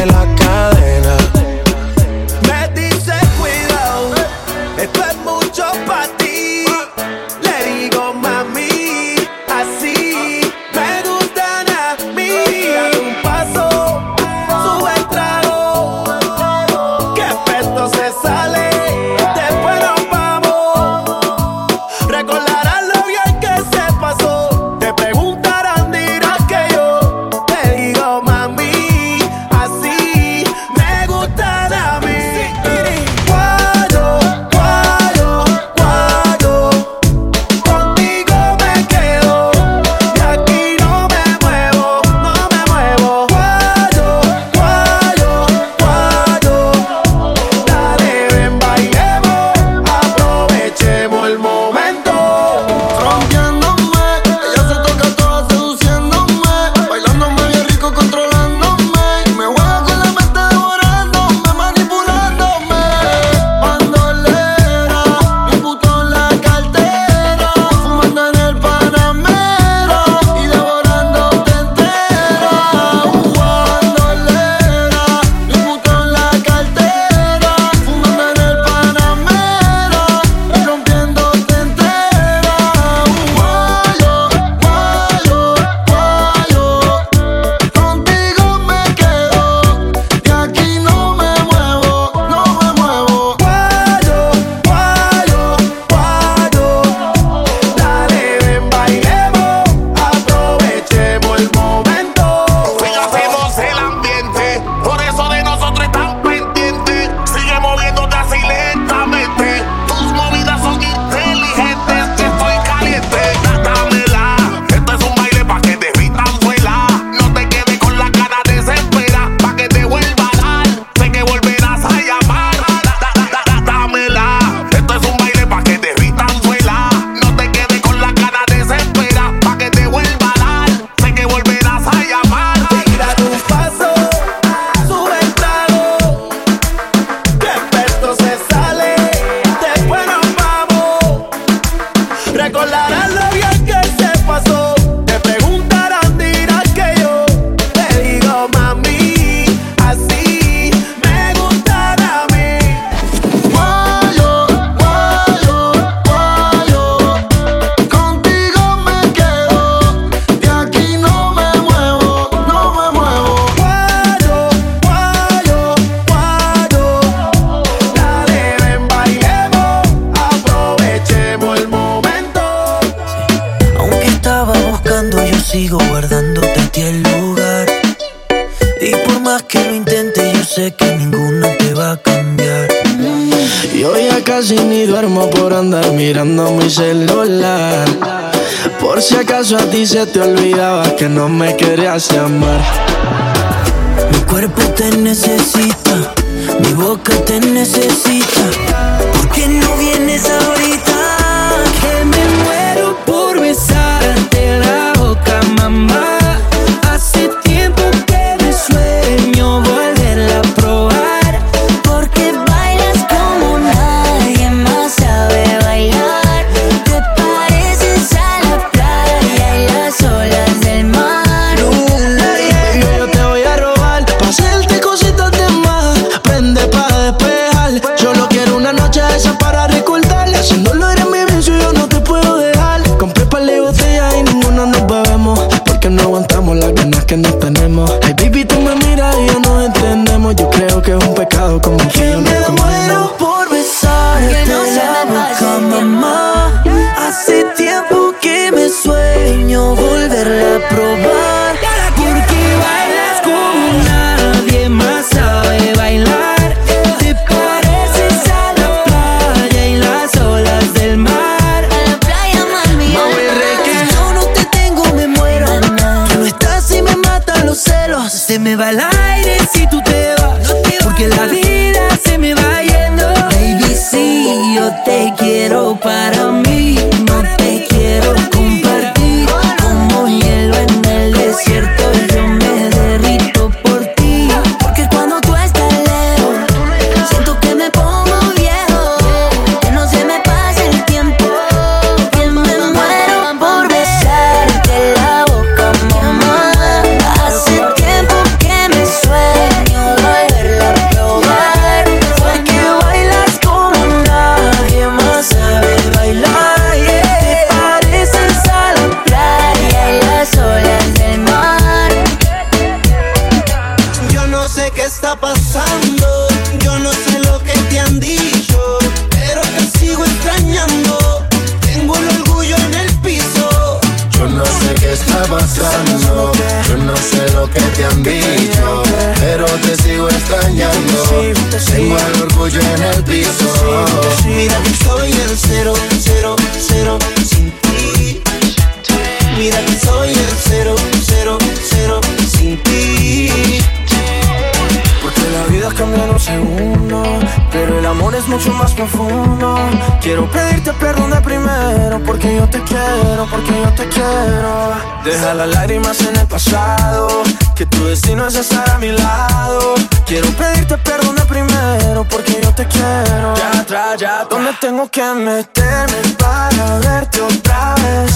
[355.03, 357.23] Deja las lágrimas en el pasado,
[357.55, 359.73] que tu destino es estar a mi lado.
[360.05, 363.33] Quiero pedirte perdón primero porque yo te quiero.
[363.35, 368.11] Ya atrás, ya ¿Dónde tengo que meterme para verte otra vez?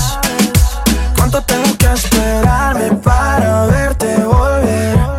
[1.15, 5.14] ¿Cuánto tengo que esperarme para verte volver?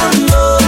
[0.00, 0.59] down low.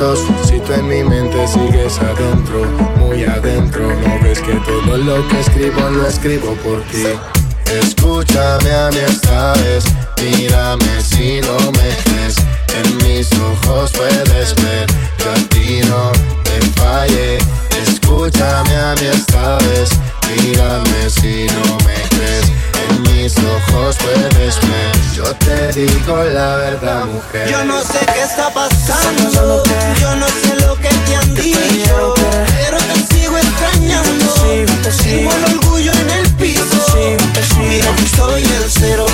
[0.00, 0.20] momentos.
[0.46, 2.64] Si tú en mi mente sigues adentro,
[2.98, 7.04] muy adentro, no ves que todo lo que escribo lo escribo por ti.
[7.66, 9.84] Escúchame a mí esta vez,
[10.22, 12.36] mírame si no me crees.
[12.74, 14.86] En mis ojos puedes ver,
[15.18, 16.12] yo a ti no
[16.44, 17.38] te fallé.
[17.86, 19.29] Escúchame a mí esta
[25.30, 27.48] Yo te digo la verdad, mujer.
[27.48, 29.62] Yo no sé qué está pasando.
[30.00, 32.14] Yo no sé lo que te han dicho.
[32.58, 34.34] Pero te sigo extrañando.
[35.04, 36.64] Tengo el orgullo en el piso.
[37.60, 39.06] Mira soy el cero.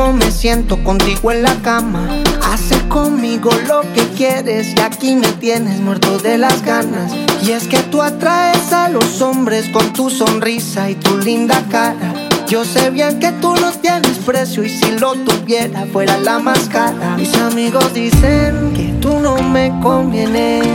[0.00, 2.08] cómo me siento contigo en la cama.
[2.44, 7.12] Haces conmigo lo que quieres y aquí me tienes muerto de las ganas.
[7.42, 12.14] Y es que tú atraes a los hombres con tu sonrisa y tu linda cara.
[12.48, 16.68] Yo sé bien que tú no tienes precio y si lo tuviera fuera la más
[16.70, 17.16] cara.
[17.16, 20.66] Mis amigos dicen que tú no me convienes.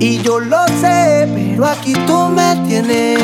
[0.00, 3.20] Y yo lo sé, pero aquí tú me tienes.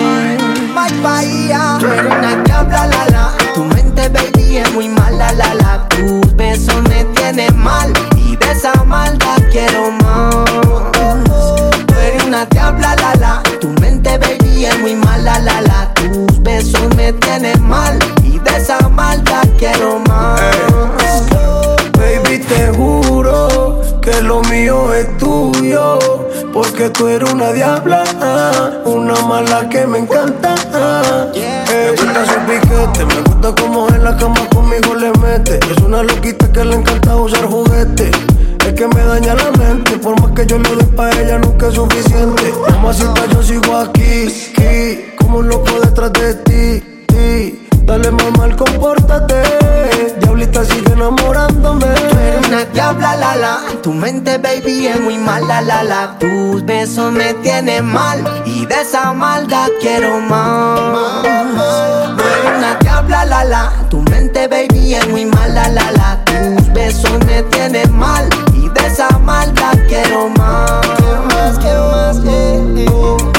[0.74, 1.80] Bye, bye.
[1.80, 5.88] Tú eres una diabla, la, la baby, es muy mala, la la.
[5.88, 7.92] Tu beso me tiene mal.
[8.16, 10.44] Y de esa maldad quiero más.
[11.86, 13.42] Tú eres una diabla, la la.
[13.60, 15.94] Tu mente, baby, es muy mala, la la.
[15.94, 17.98] Tus besos me tienen mal.
[18.22, 20.40] Y de esa maldad quiero más.
[21.98, 25.98] Baby, te juro que lo mío es tuyo.
[26.52, 28.04] Porque tú eres una diabla,
[28.84, 30.54] una mala que me encanta.
[30.72, 31.26] ah.
[34.10, 35.60] La cama conmigo le mete.
[35.70, 38.10] Es una loquita que le encanta usar juguetes.
[38.66, 41.68] Es que me daña la mente, por más que yo le doy pa' ella nunca
[41.68, 42.54] es suficiente.
[42.70, 47.68] Mamacita, yo sigo aquí, aquí, como un loco detrás de ti, ti.
[47.84, 49.42] Dale mamá, compórtate.
[50.20, 51.86] Diablita sigue enamorándome.
[51.86, 53.58] Tú eres una diabla, la la.
[53.82, 56.18] Tu mente, baby, es muy mala, la la.
[56.18, 58.24] Tus besos me tienen mal.
[58.44, 61.22] Y de esa maldad quiero más.
[61.22, 62.77] Tú eres una
[63.08, 63.88] diabla, la la.
[63.88, 66.24] Tu mente, baby, es muy mala, la la.
[66.24, 68.28] Tus besos me tienen mal.
[68.54, 70.80] Y de esa maldad quiero más.
[70.98, 73.37] Quiero más, quiero más, eh, eh.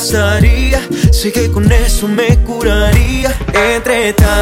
[0.00, 0.80] Bastaría.
[1.12, 3.36] Sé que con eso me curaría.
[3.52, 4.39] Entre tantas,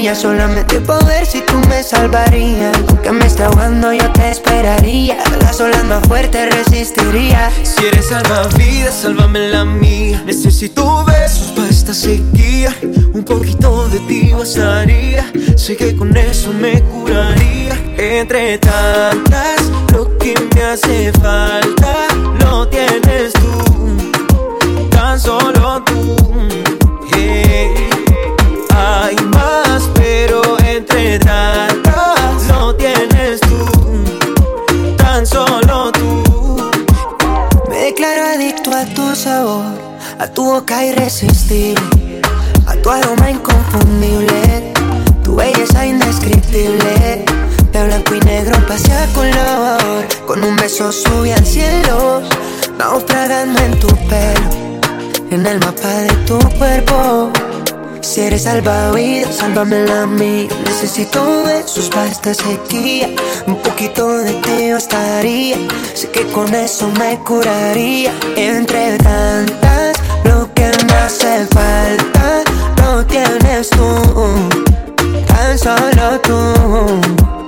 [0.00, 5.18] nadaría Solamente por ver si tú me salvarías Aunque me esté ahogando yo te esperaría
[5.40, 10.22] Las olas más fuertes resistiría Si eres salvavidas, sálvame la mía.
[10.26, 12.74] Necesito besos para esta sequía.
[13.14, 15.30] Un poquito de ti bastaría.
[15.56, 17.74] Sé que con eso me curaría.
[17.96, 22.08] Entre tantas, lo que me hace falta
[22.40, 24.88] lo tienes tú.
[24.90, 25.59] Tan solo
[40.20, 42.20] a tu boca irresistible,
[42.66, 44.72] a tu aroma inconfundible,
[45.24, 47.24] tu belleza indescriptible.
[47.72, 52.20] De blanco y negro pasea color, con un beso sube al cielo,
[52.78, 54.80] naufragando en tu pelo,
[55.30, 57.32] en el mapa de tu cuerpo.
[58.02, 60.48] Si eres salvavidas, sálvame la mía.
[60.64, 63.08] Necesito besos para esta sequía.
[63.46, 65.56] Un poquito de ti bastaría.
[65.94, 68.12] Sé que con eso me curaría.
[68.36, 69.89] Entre tantas,
[71.00, 72.42] hace falta
[72.76, 73.88] lo tienes tú.
[75.26, 77.00] Tan solo tú.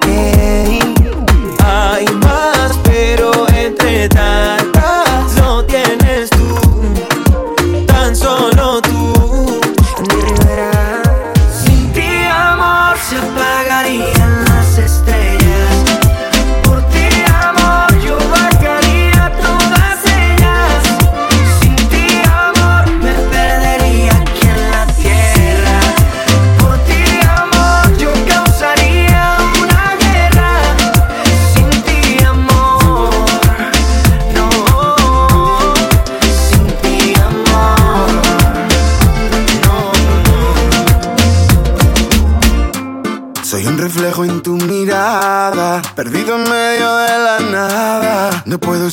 [0.06, 0.80] Hey.
[1.64, 4.51] Hay más, pero entre tantas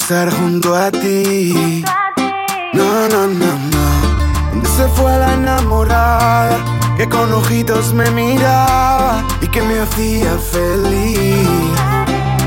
[0.10, 1.84] estar junto a ti.
[2.74, 4.50] No, no, no, no.
[4.50, 6.58] ¿Dónde se fue la enamorada
[6.98, 11.48] que con ojitos me miraba y que me hacía feliz.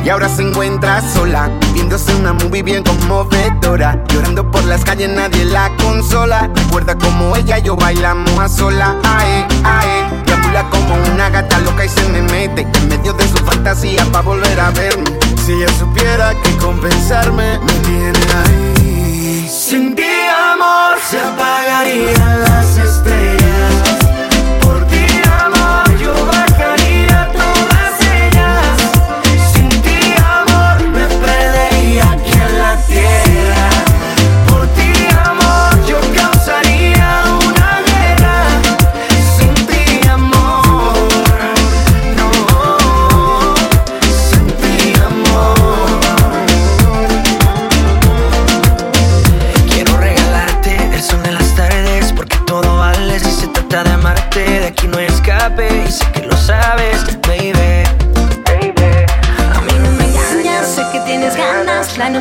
[0.04, 4.02] Y ahora se encuentra sola, viéndose una movie bien conmovedora.
[4.08, 6.50] Llorando por las calles, nadie la consola.
[6.52, 8.96] Recuerda como ella y yo bailamos a sola.
[9.04, 10.32] Ae, ae.
[10.70, 14.61] Como una gata loca y se me mete en medio de su fantasía para volver
[14.61, 15.18] a verme.
[15.44, 19.48] Si ella supiera que compensarme me tiene ahí.
[19.48, 20.05] Sin ti,
[20.53, 23.41] amor, se apagarían las estrellas.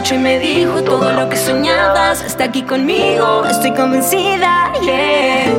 [0.02, 2.24] Noche me dijo todo lo que soñabas.
[2.24, 5.54] Está aquí conmigo, estoy convencida, yeah.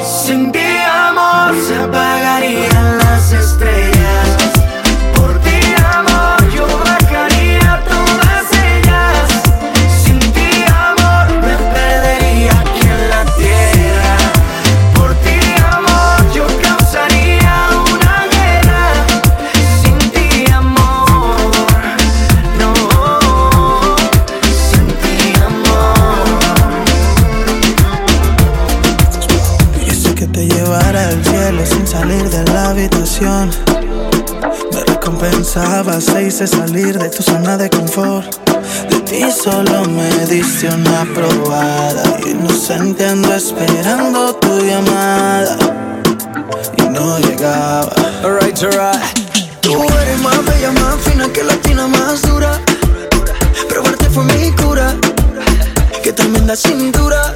[0.00, 3.87] Sin ti, amor, se apagarían las estrellas.
[31.98, 33.50] Salir de la habitación.
[34.72, 38.24] Me recompensaba, se hice salir de tu zona de confort.
[38.88, 42.04] De ti solo me diste una probada.
[42.24, 45.56] Inocente ando esperando tu llamada.
[46.76, 47.92] Y no llegaba.
[48.22, 49.02] Alright, alright.
[49.60, 52.60] Tú eres más bella, más fina que latina, más dura.
[53.68, 54.94] Probarte fue mi cura.
[56.02, 57.34] Qué tremenda cintura.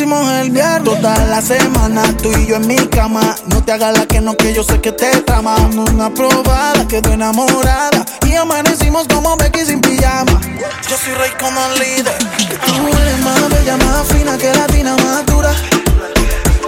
[0.00, 0.82] Hicimos el viernes.
[0.84, 3.36] Toda la semana, tú y yo en mi cama.
[3.48, 5.56] No te hagas la que no, que yo sé que te trama.
[5.56, 8.06] Una probada, quedó enamorada.
[8.26, 10.40] Y amanecimos como Becky sin pijama.
[10.88, 12.16] Yo soy rey con el líder.
[12.64, 15.52] Tú eres más bella, más fina que latina, más dura.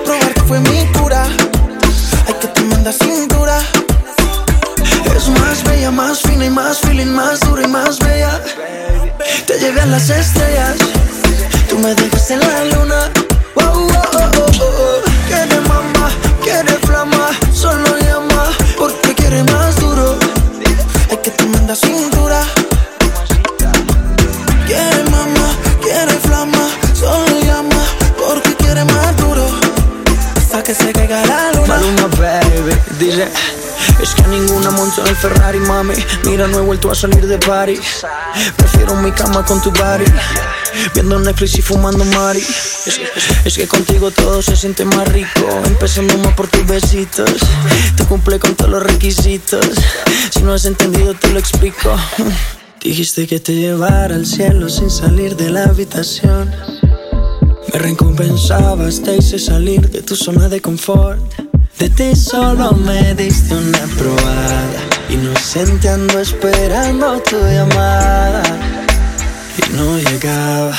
[0.05, 1.25] Probarte fue mi cura.
[2.27, 3.59] Ay, que tremenda cintura.
[5.17, 8.43] Es más bella, más fina y más feeling, más dura y más bella.
[9.47, 10.77] Te llevé a las estrellas,
[11.73, 13.11] tú me dejaste en la luna.
[13.55, 15.03] Oh, oh, oh, oh.
[15.27, 16.11] Quiere mamá,
[16.43, 20.19] quiere flama, solo llama porque quiere más duro.
[21.11, 22.43] Ay, que tremenda cintura.
[24.67, 25.47] Quiere mamá,
[25.81, 27.83] quiere flama, solo llama
[28.19, 29.47] porque quiere más duro.
[30.37, 31.67] Hasta que se caiga la luna.
[31.69, 33.29] Maluma, baby, dice
[34.03, 35.95] Es que a ninguna monto en el Ferrari, mami.
[36.25, 37.79] Mira, no he vuelto a salir de party
[38.57, 40.05] Prefiero mi cama con tu body
[40.95, 42.41] Viendo Netflix y fumando mari.
[42.41, 43.01] Es,
[43.45, 45.47] es que contigo todo se siente más rico.
[45.67, 47.31] Empecemos más por tus besitos.
[47.97, 49.67] Te cumple con todos los requisitos.
[50.31, 51.95] Si no has entendido te lo explico.
[52.83, 56.51] Dijiste que te llevara al cielo sin salir de la habitación.
[57.73, 61.52] Me recompensabas, te hice salir de tu zona de confort.
[61.83, 64.81] De ti solo me diste una probada.
[65.09, 68.41] Inocente ando esperando tu llamada.
[69.59, 70.79] Y no llegaba.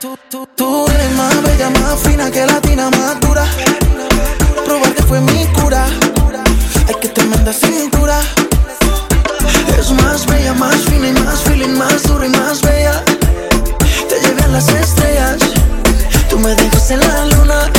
[0.00, 3.44] Tú, tú, tú eres más bella, más fina que latina, más dura.
[4.64, 5.86] Probarte fue mi cura.
[6.86, 8.20] Ay, que tremenda cintura.
[9.76, 13.02] Es más bella, más fina y más feeling, más dura y más bella.
[14.08, 15.38] Te llevé a las estrellas.
[16.30, 17.72] Tú me dejaste en la luna.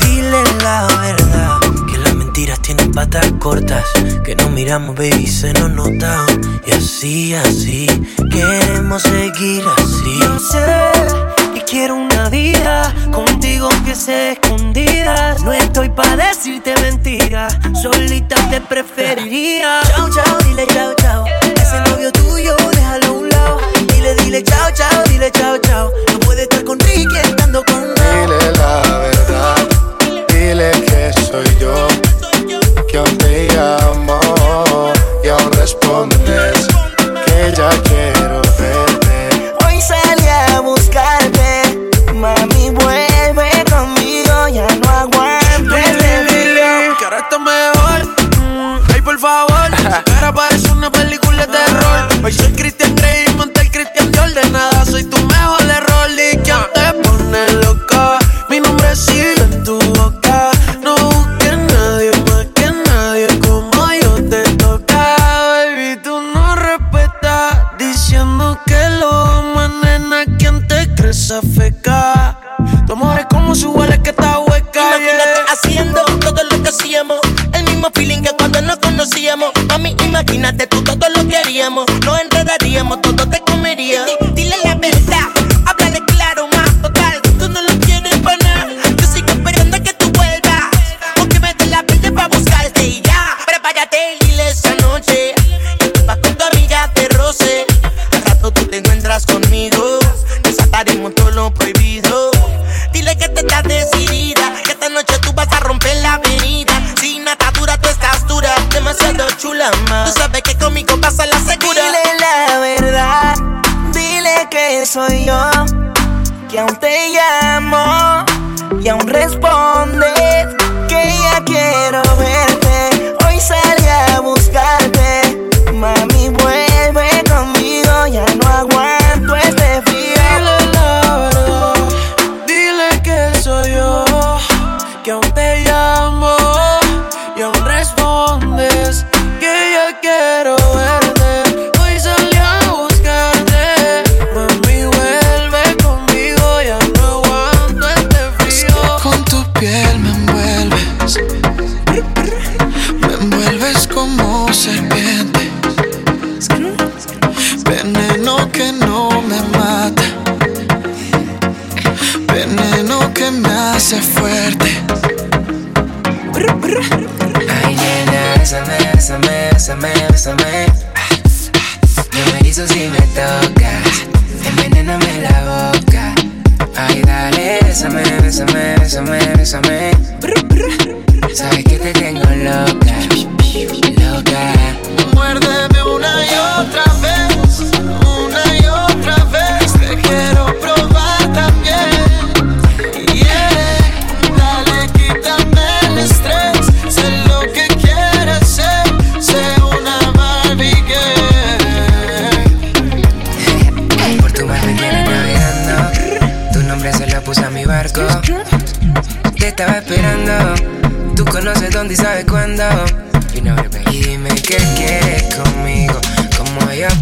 [0.00, 1.58] Dile la verdad,
[1.90, 3.84] que las mentiras tienen patas cortas.
[4.24, 6.24] Que nos miramos, baby, se nos nota.
[6.66, 7.86] Y así, así,
[8.30, 10.18] queremos seguir así.
[10.20, 10.92] Yo sé
[11.54, 15.36] que quiero una vida contigo que se escondida.
[15.44, 19.80] No estoy para decirte mentiras, solita te preferiría.
[19.94, 20.91] Chao, chao, dile chao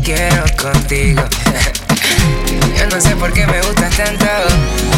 [0.02, 1.22] quiero contigo.
[2.78, 4.26] Yo no sé por qué me gustas tanto.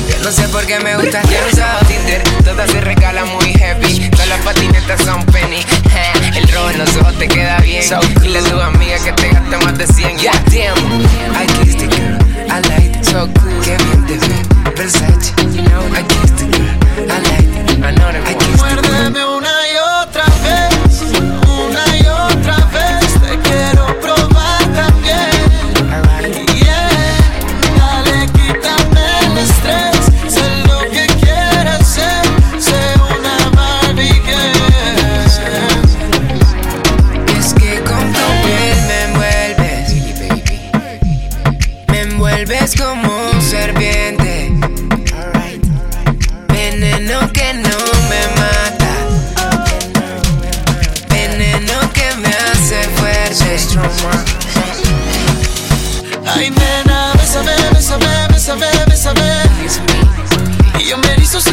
[0.08, 1.86] Yo no sé por qué me gustas tanto.
[1.86, 4.08] Tinder, todas se regalan muy heavy.
[4.10, 5.64] Todas las patinetas son penny.
[6.36, 7.82] El rojo en los ojos te queda bien.
[7.82, 10.18] So Dile a tu amiga que te gasta más de 100.
[10.18, 11.02] Yeah, damn.
[11.34, 12.18] I kissed the girl.
[12.48, 13.04] I lied.
[13.04, 13.62] So cool.
[13.64, 14.72] Qué bien te ve.
[14.76, 15.32] Versace.
[15.52, 17.10] You know, I kissed the girl.
[17.10, 17.84] I lied.
[17.84, 18.26] I know that.
[18.26, 19.61] I.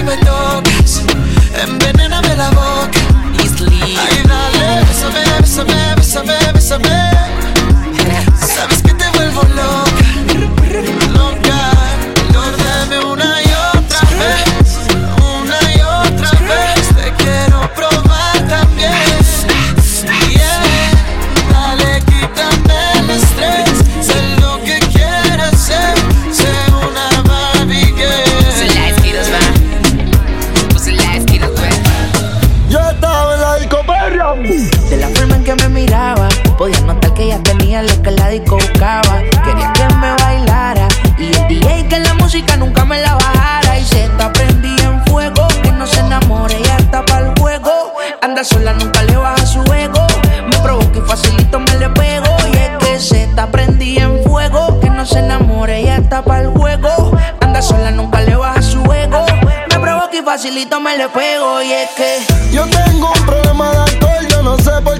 [0.09, 1.03] me toques.
[1.53, 1.98] En vez
[60.41, 64.57] facilito me le pego y es que yo tengo un problema de alcohol, yo no
[64.57, 64.97] sé por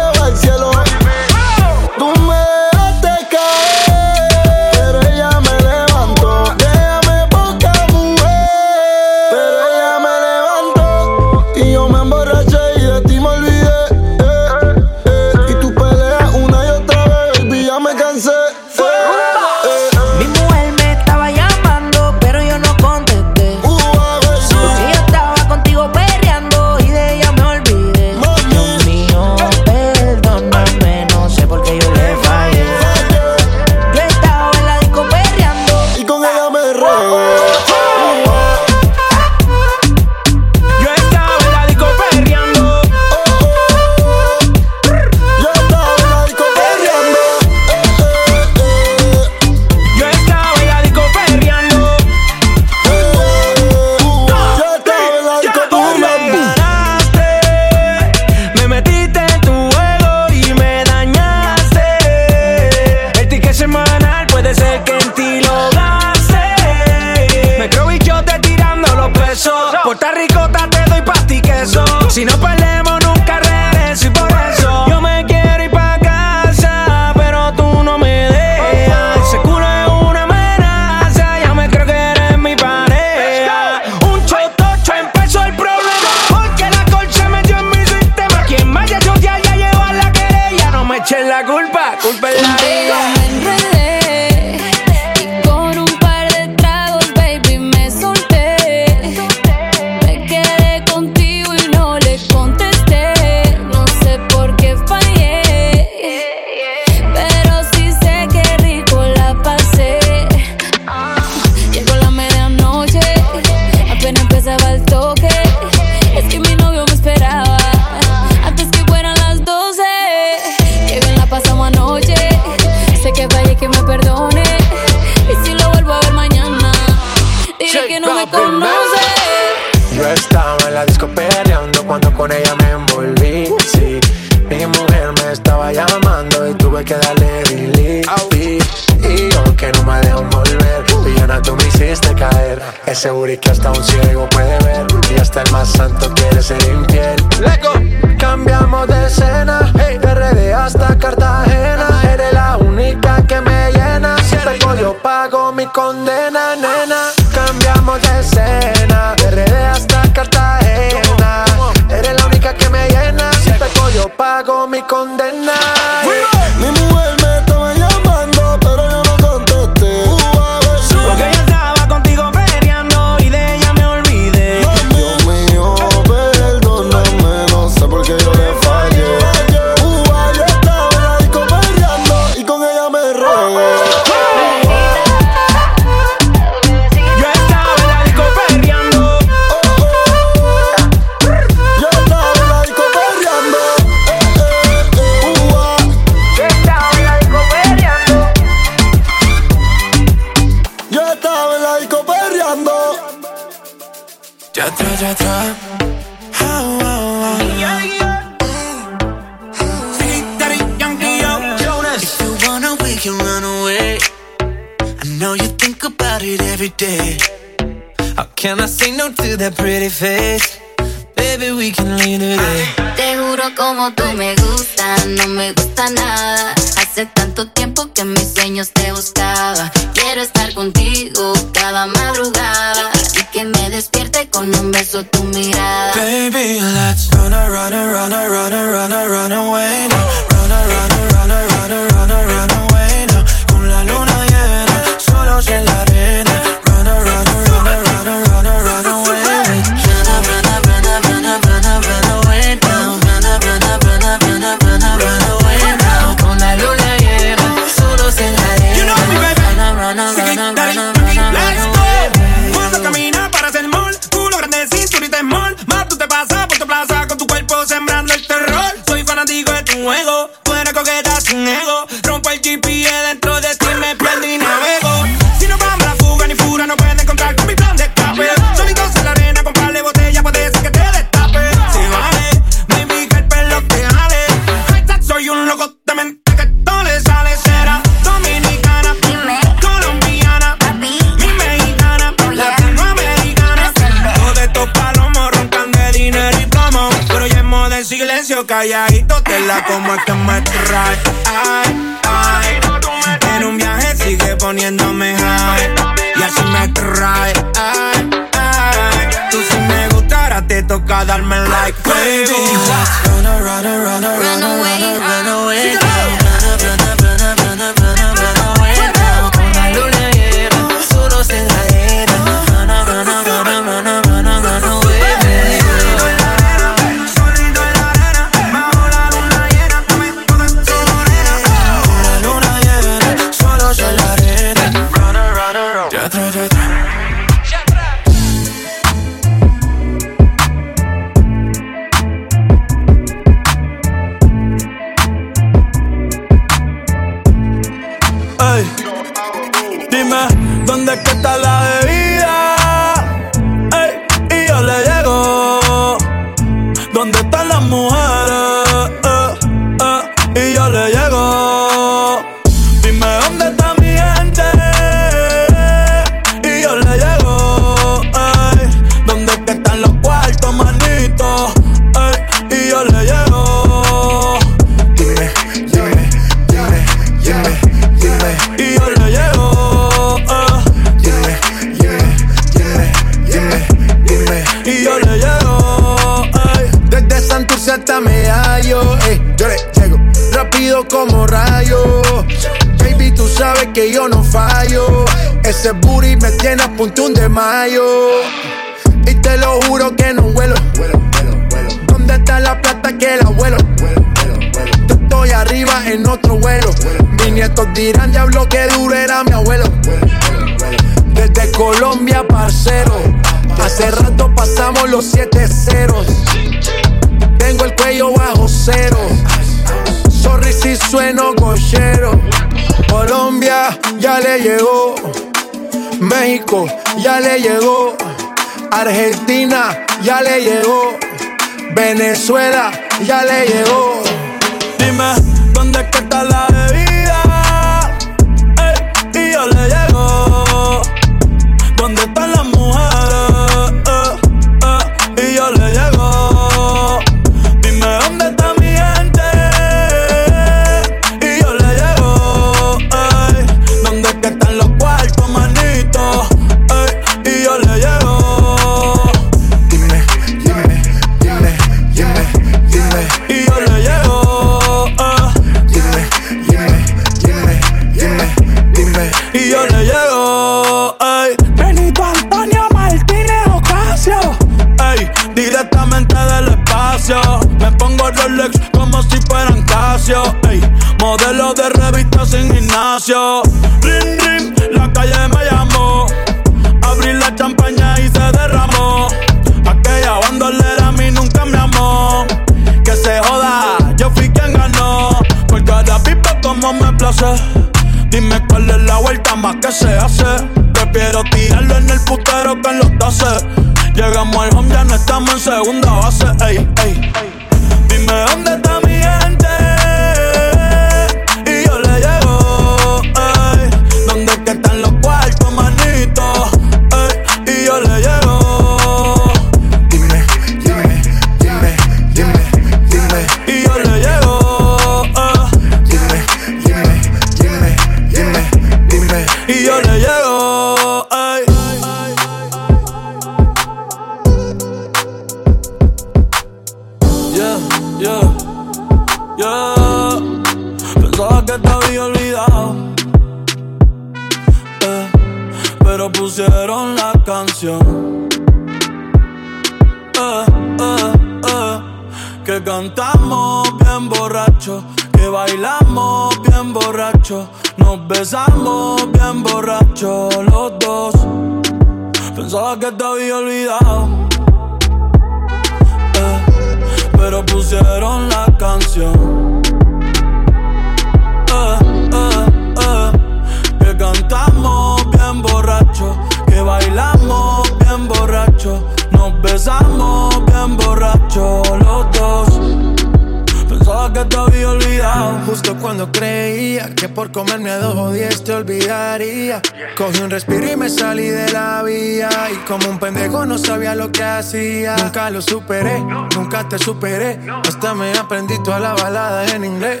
[594.52, 594.96] hacía.
[594.96, 597.40] Nunca lo superé, nunca te superé.
[597.66, 600.00] Hasta me aprendí toda la balada en inglés.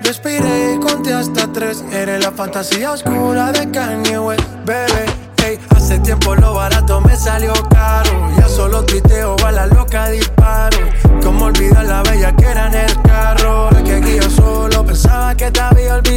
[0.00, 1.84] Respiré y conté hasta tres.
[1.92, 5.06] Eres la fantasía oscura de Kanye West, bebé.
[5.38, 8.10] Hey, hace tiempo lo barato me salió caro.
[8.38, 10.78] Ya solo tuiteo a la loca disparo.
[11.22, 13.70] Como olvidar la bella que era en el carro.
[13.72, 16.15] La que aquí yo solo pensaba que te había olvidado.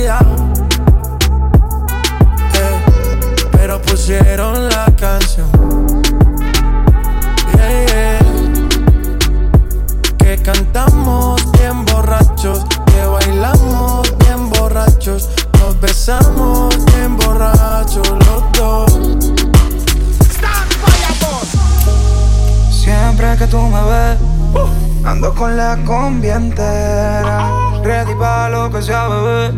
[23.50, 24.18] Tú me ves,
[25.06, 27.50] ando con la combi entera.
[27.84, 29.52] Ready pa' lo que sea, bebé.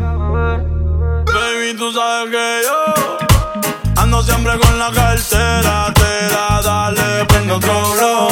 [1.34, 5.94] Baby, tú sabes que yo ando siempre con la cartera.
[5.94, 8.28] Te da, dale, prende otro blow.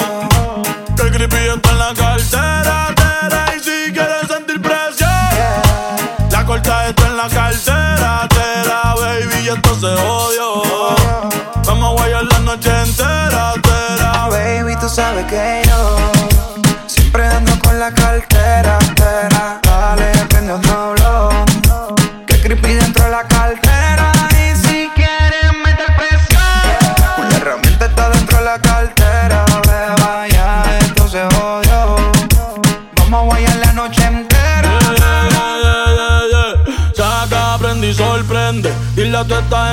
[0.96, 2.94] Que el creepy está en la cartera.
[2.96, 5.10] Tera, y si quieres sentir presión,
[6.32, 8.28] la corta está en la cartera.
[8.30, 10.64] Tera, baby, y esto se odio.
[11.66, 13.39] Vamos a guayar la noche entera.
[14.92, 15.98] Sabes que yo
[16.88, 18.29] siempre ando con la cartera.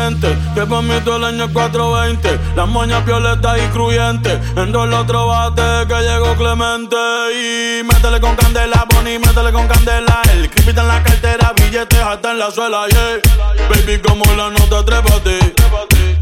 [0.07, 2.39] Que por mí todo el año es 420.
[2.55, 4.39] Las moñas violetas y cruyentes.
[4.57, 6.97] Enrola otro bate que llegó Clemente.
[7.35, 10.23] Y métele con candela, Bonnie, métele con candela.
[10.33, 13.20] El creepy en la cartera, billetes hasta en la suela, yeah.
[13.69, 15.41] Baby, como la nota, trépate.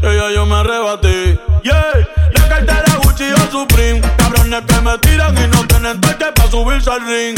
[0.01, 2.07] Ella yo me arrebaté, yeah.
[2.33, 4.01] La cartera Gucci o Supreme.
[4.17, 7.37] Cabrones que me tiran y no tienen toque pa' subirse al ring.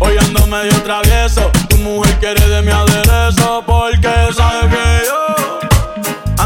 [0.00, 1.48] Hoy ando medio travieso.
[1.68, 3.62] Tu mujer quiere de mi aderezo.
[3.64, 5.26] Porque sabe que yo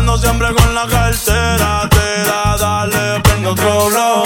[0.01, 1.89] ando siempre con la cartera.
[1.90, 4.24] Te da, dale, prende otro blow.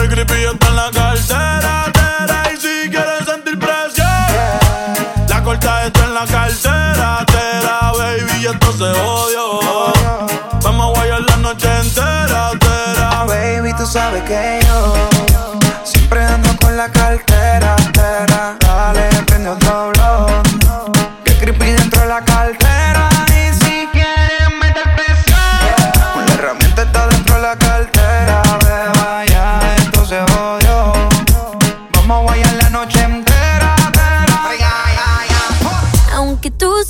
[0.00, 1.92] El creepy está en la cartera.
[1.92, 4.06] Tera, y si quieres sentir presión,
[5.28, 7.24] la corta está en la cartera.
[7.26, 9.92] Tera, baby, y esto se odio.
[10.62, 12.50] Vamos a guayar la noche entera.
[12.60, 14.94] Tera, Baby, tú sabes que yo
[15.84, 17.76] siempre ando con la cartera.
[17.92, 18.20] Tera.
[18.30, 18.59] Dale,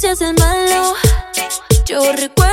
[0.01, 0.94] Seas el malo,
[1.85, 2.49] yo recuerdo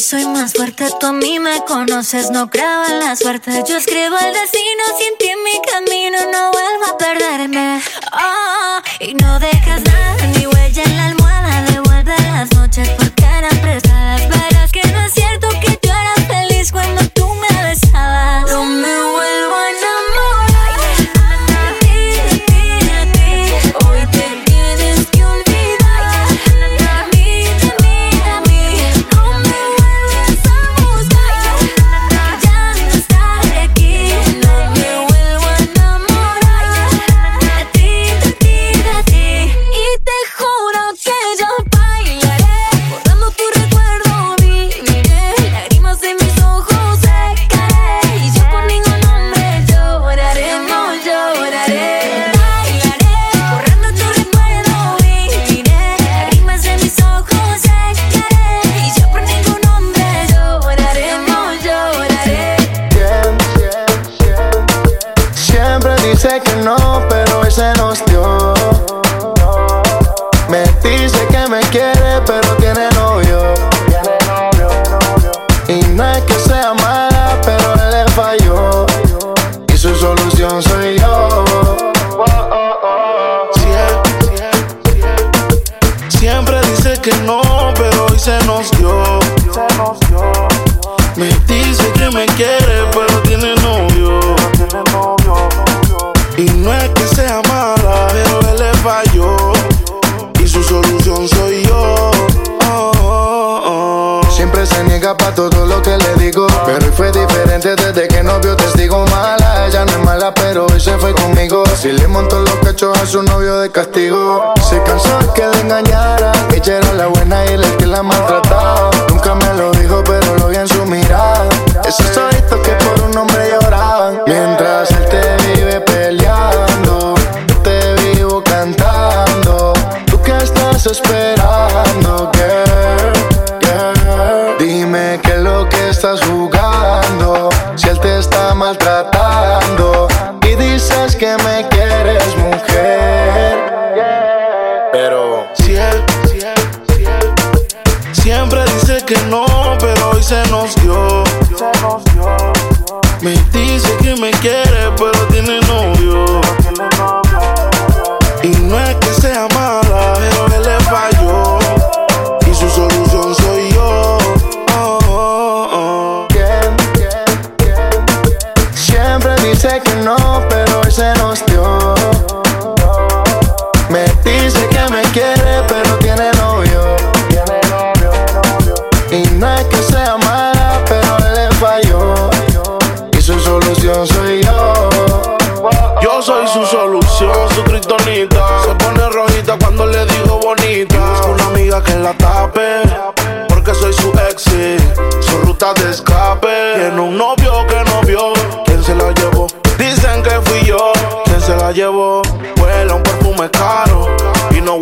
[0.00, 0.88] soy más fuerte.
[0.98, 3.62] Tú a mí me conoces, no creo en la suerte.
[3.68, 7.80] Yo escribo el destino, sin ti mi camino, no vuelvo a perderme.
[8.12, 9.89] Oh, y no dejas nada,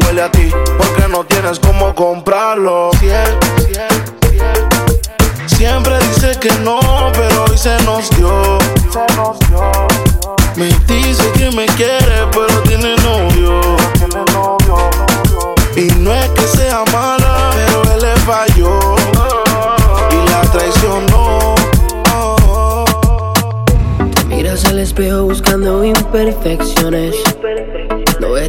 [0.04, 2.90] huele a ti, porque no tienes cómo comprarlo.
[5.46, 6.78] Siempre dice que no,
[7.12, 8.58] pero hoy se nos dio.
[10.56, 13.60] Me dice que me quiere, pero tiene novio.
[15.76, 18.78] Y no es que sea mala, pero él le falló.
[20.10, 21.54] Y la traicionó.
[24.26, 27.16] Miras al espejo buscando imperfecciones.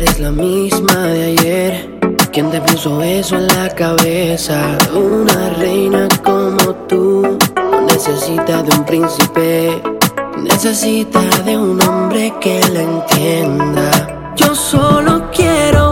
[0.01, 1.99] Eres la misma de ayer.
[2.31, 4.77] ¿Quién te puso eso en la cabeza?
[4.93, 7.37] Una reina como tú
[7.85, 9.81] necesita de un príncipe.
[10.41, 14.33] Necesita de un hombre que la entienda.
[14.37, 15.88] Yo solo quiero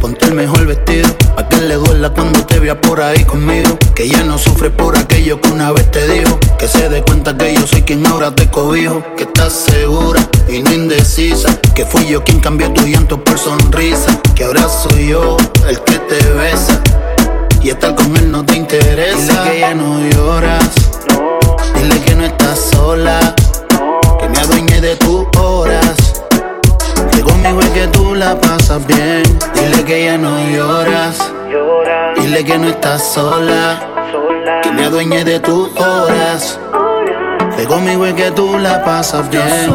[0.00, 1.08] Ponte el mejor vestido.
[1.36, 3.78] A que le duela cuando te vea por ahí conmigo.
[3.94, 6.38] Que ya no sufre por aquello que una vez te dijo.
[6.58, 9.02] Que se dé cuenta que yo soy quien ahora te cobijo.
[9.16, 11.56] Que estás segura y no indecisa.
[11.74, 14.20] Que fui yo quien cambió tu llanto por sonrisa.
[14.34, 15.36] Que ahora soy yo
[15.68, 16.80] el que te besa.
[17.62, 19.44] Y estar con él no te interesa.
[19.44, 20.70] Dile que ya no lloras.
[21.76, 23.34] Dile que no estás sola.
[24.18, 26.21] Que me adueñe de tus horas.
[27.22, 29.22] Que conmigo es que tú la pasas bien.
[29.54, 31.32] Dile que ya no lloras.
[32.16, 33.80] Dile que no estás sola.
[34.62, 36.58] Que me adueñe de tus horas.
[37.56, 39.72] Que conmigo es que tú la pasas bien.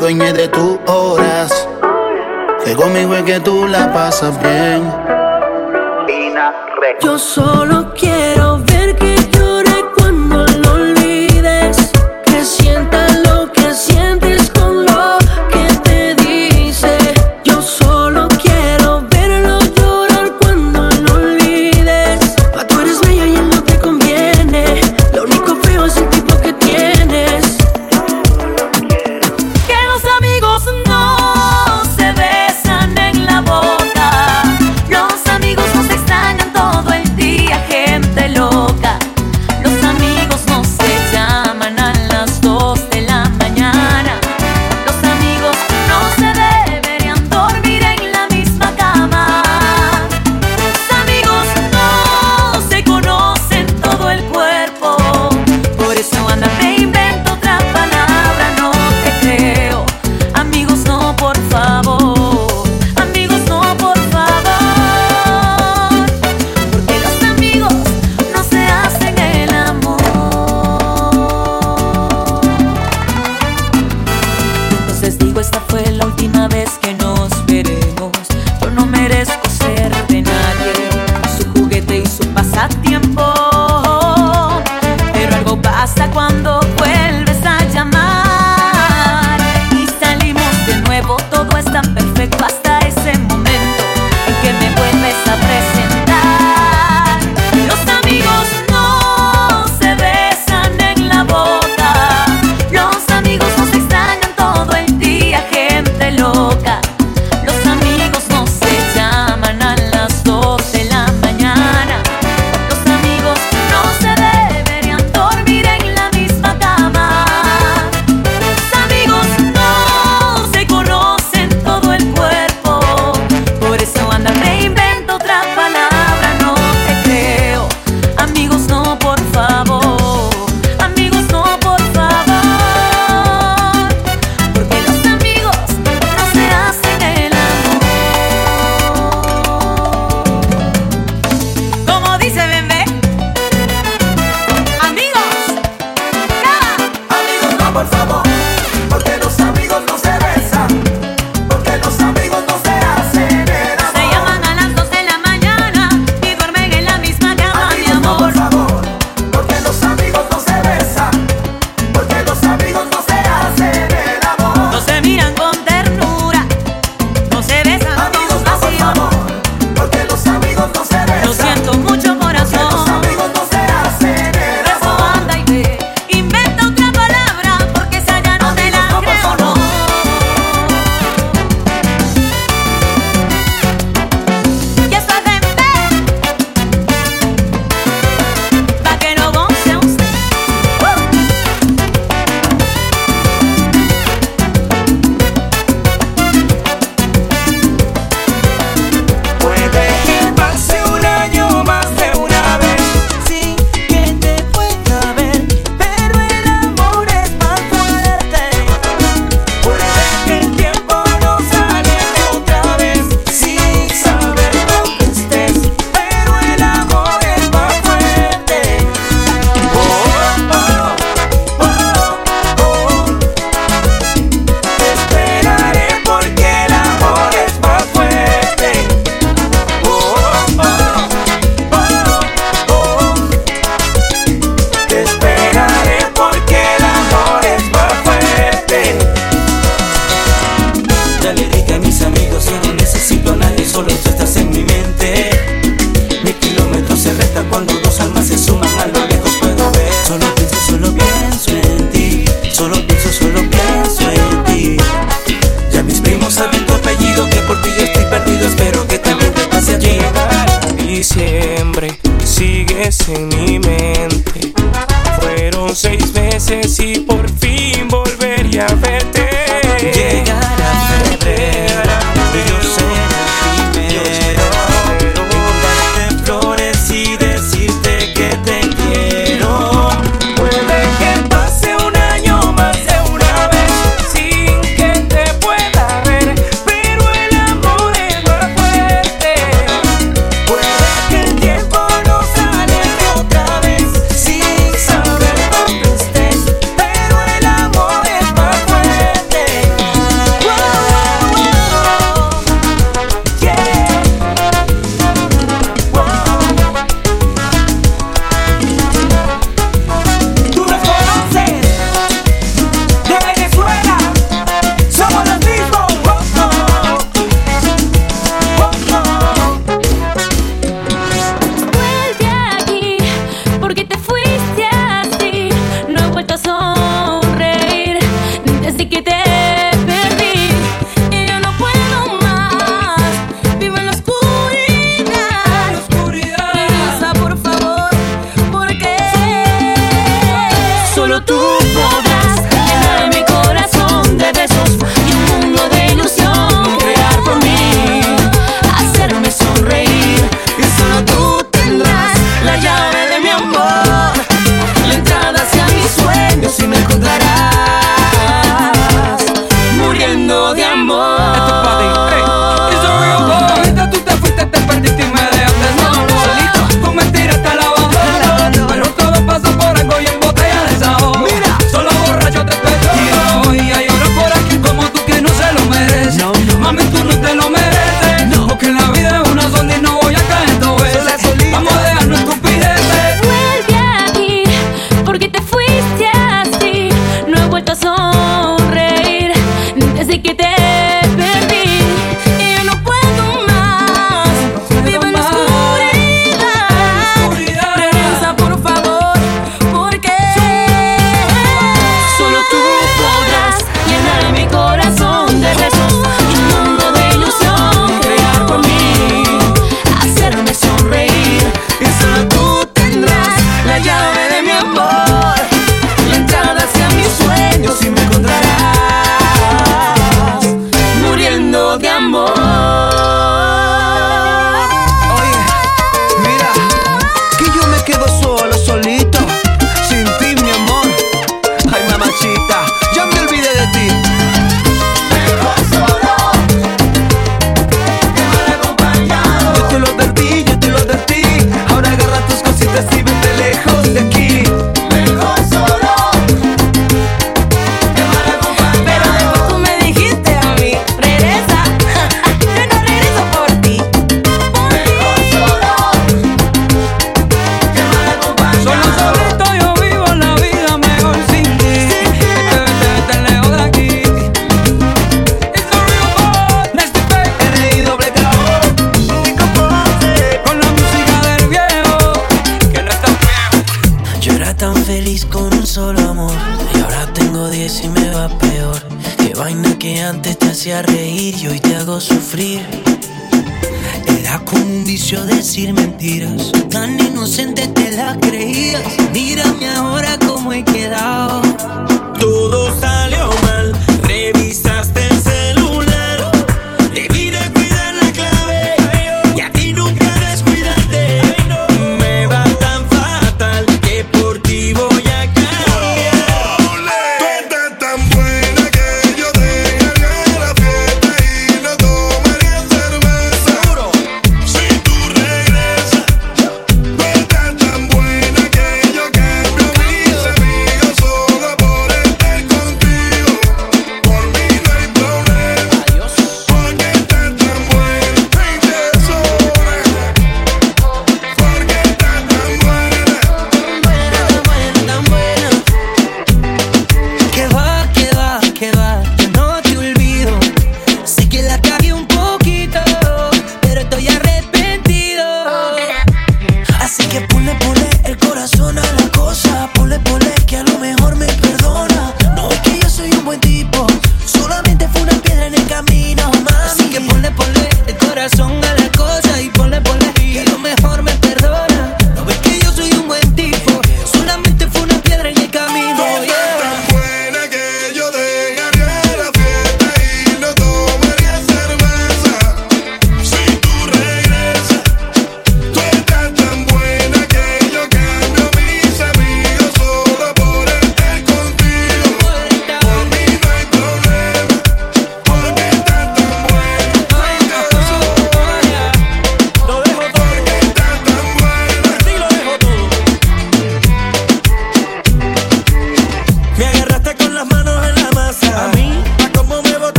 [0.00, 1.68] adueñes de tus horas.
[2.64, 4.90] Que conmigo es que tú la pasas bien.
[7.02, 7.79] Yo solo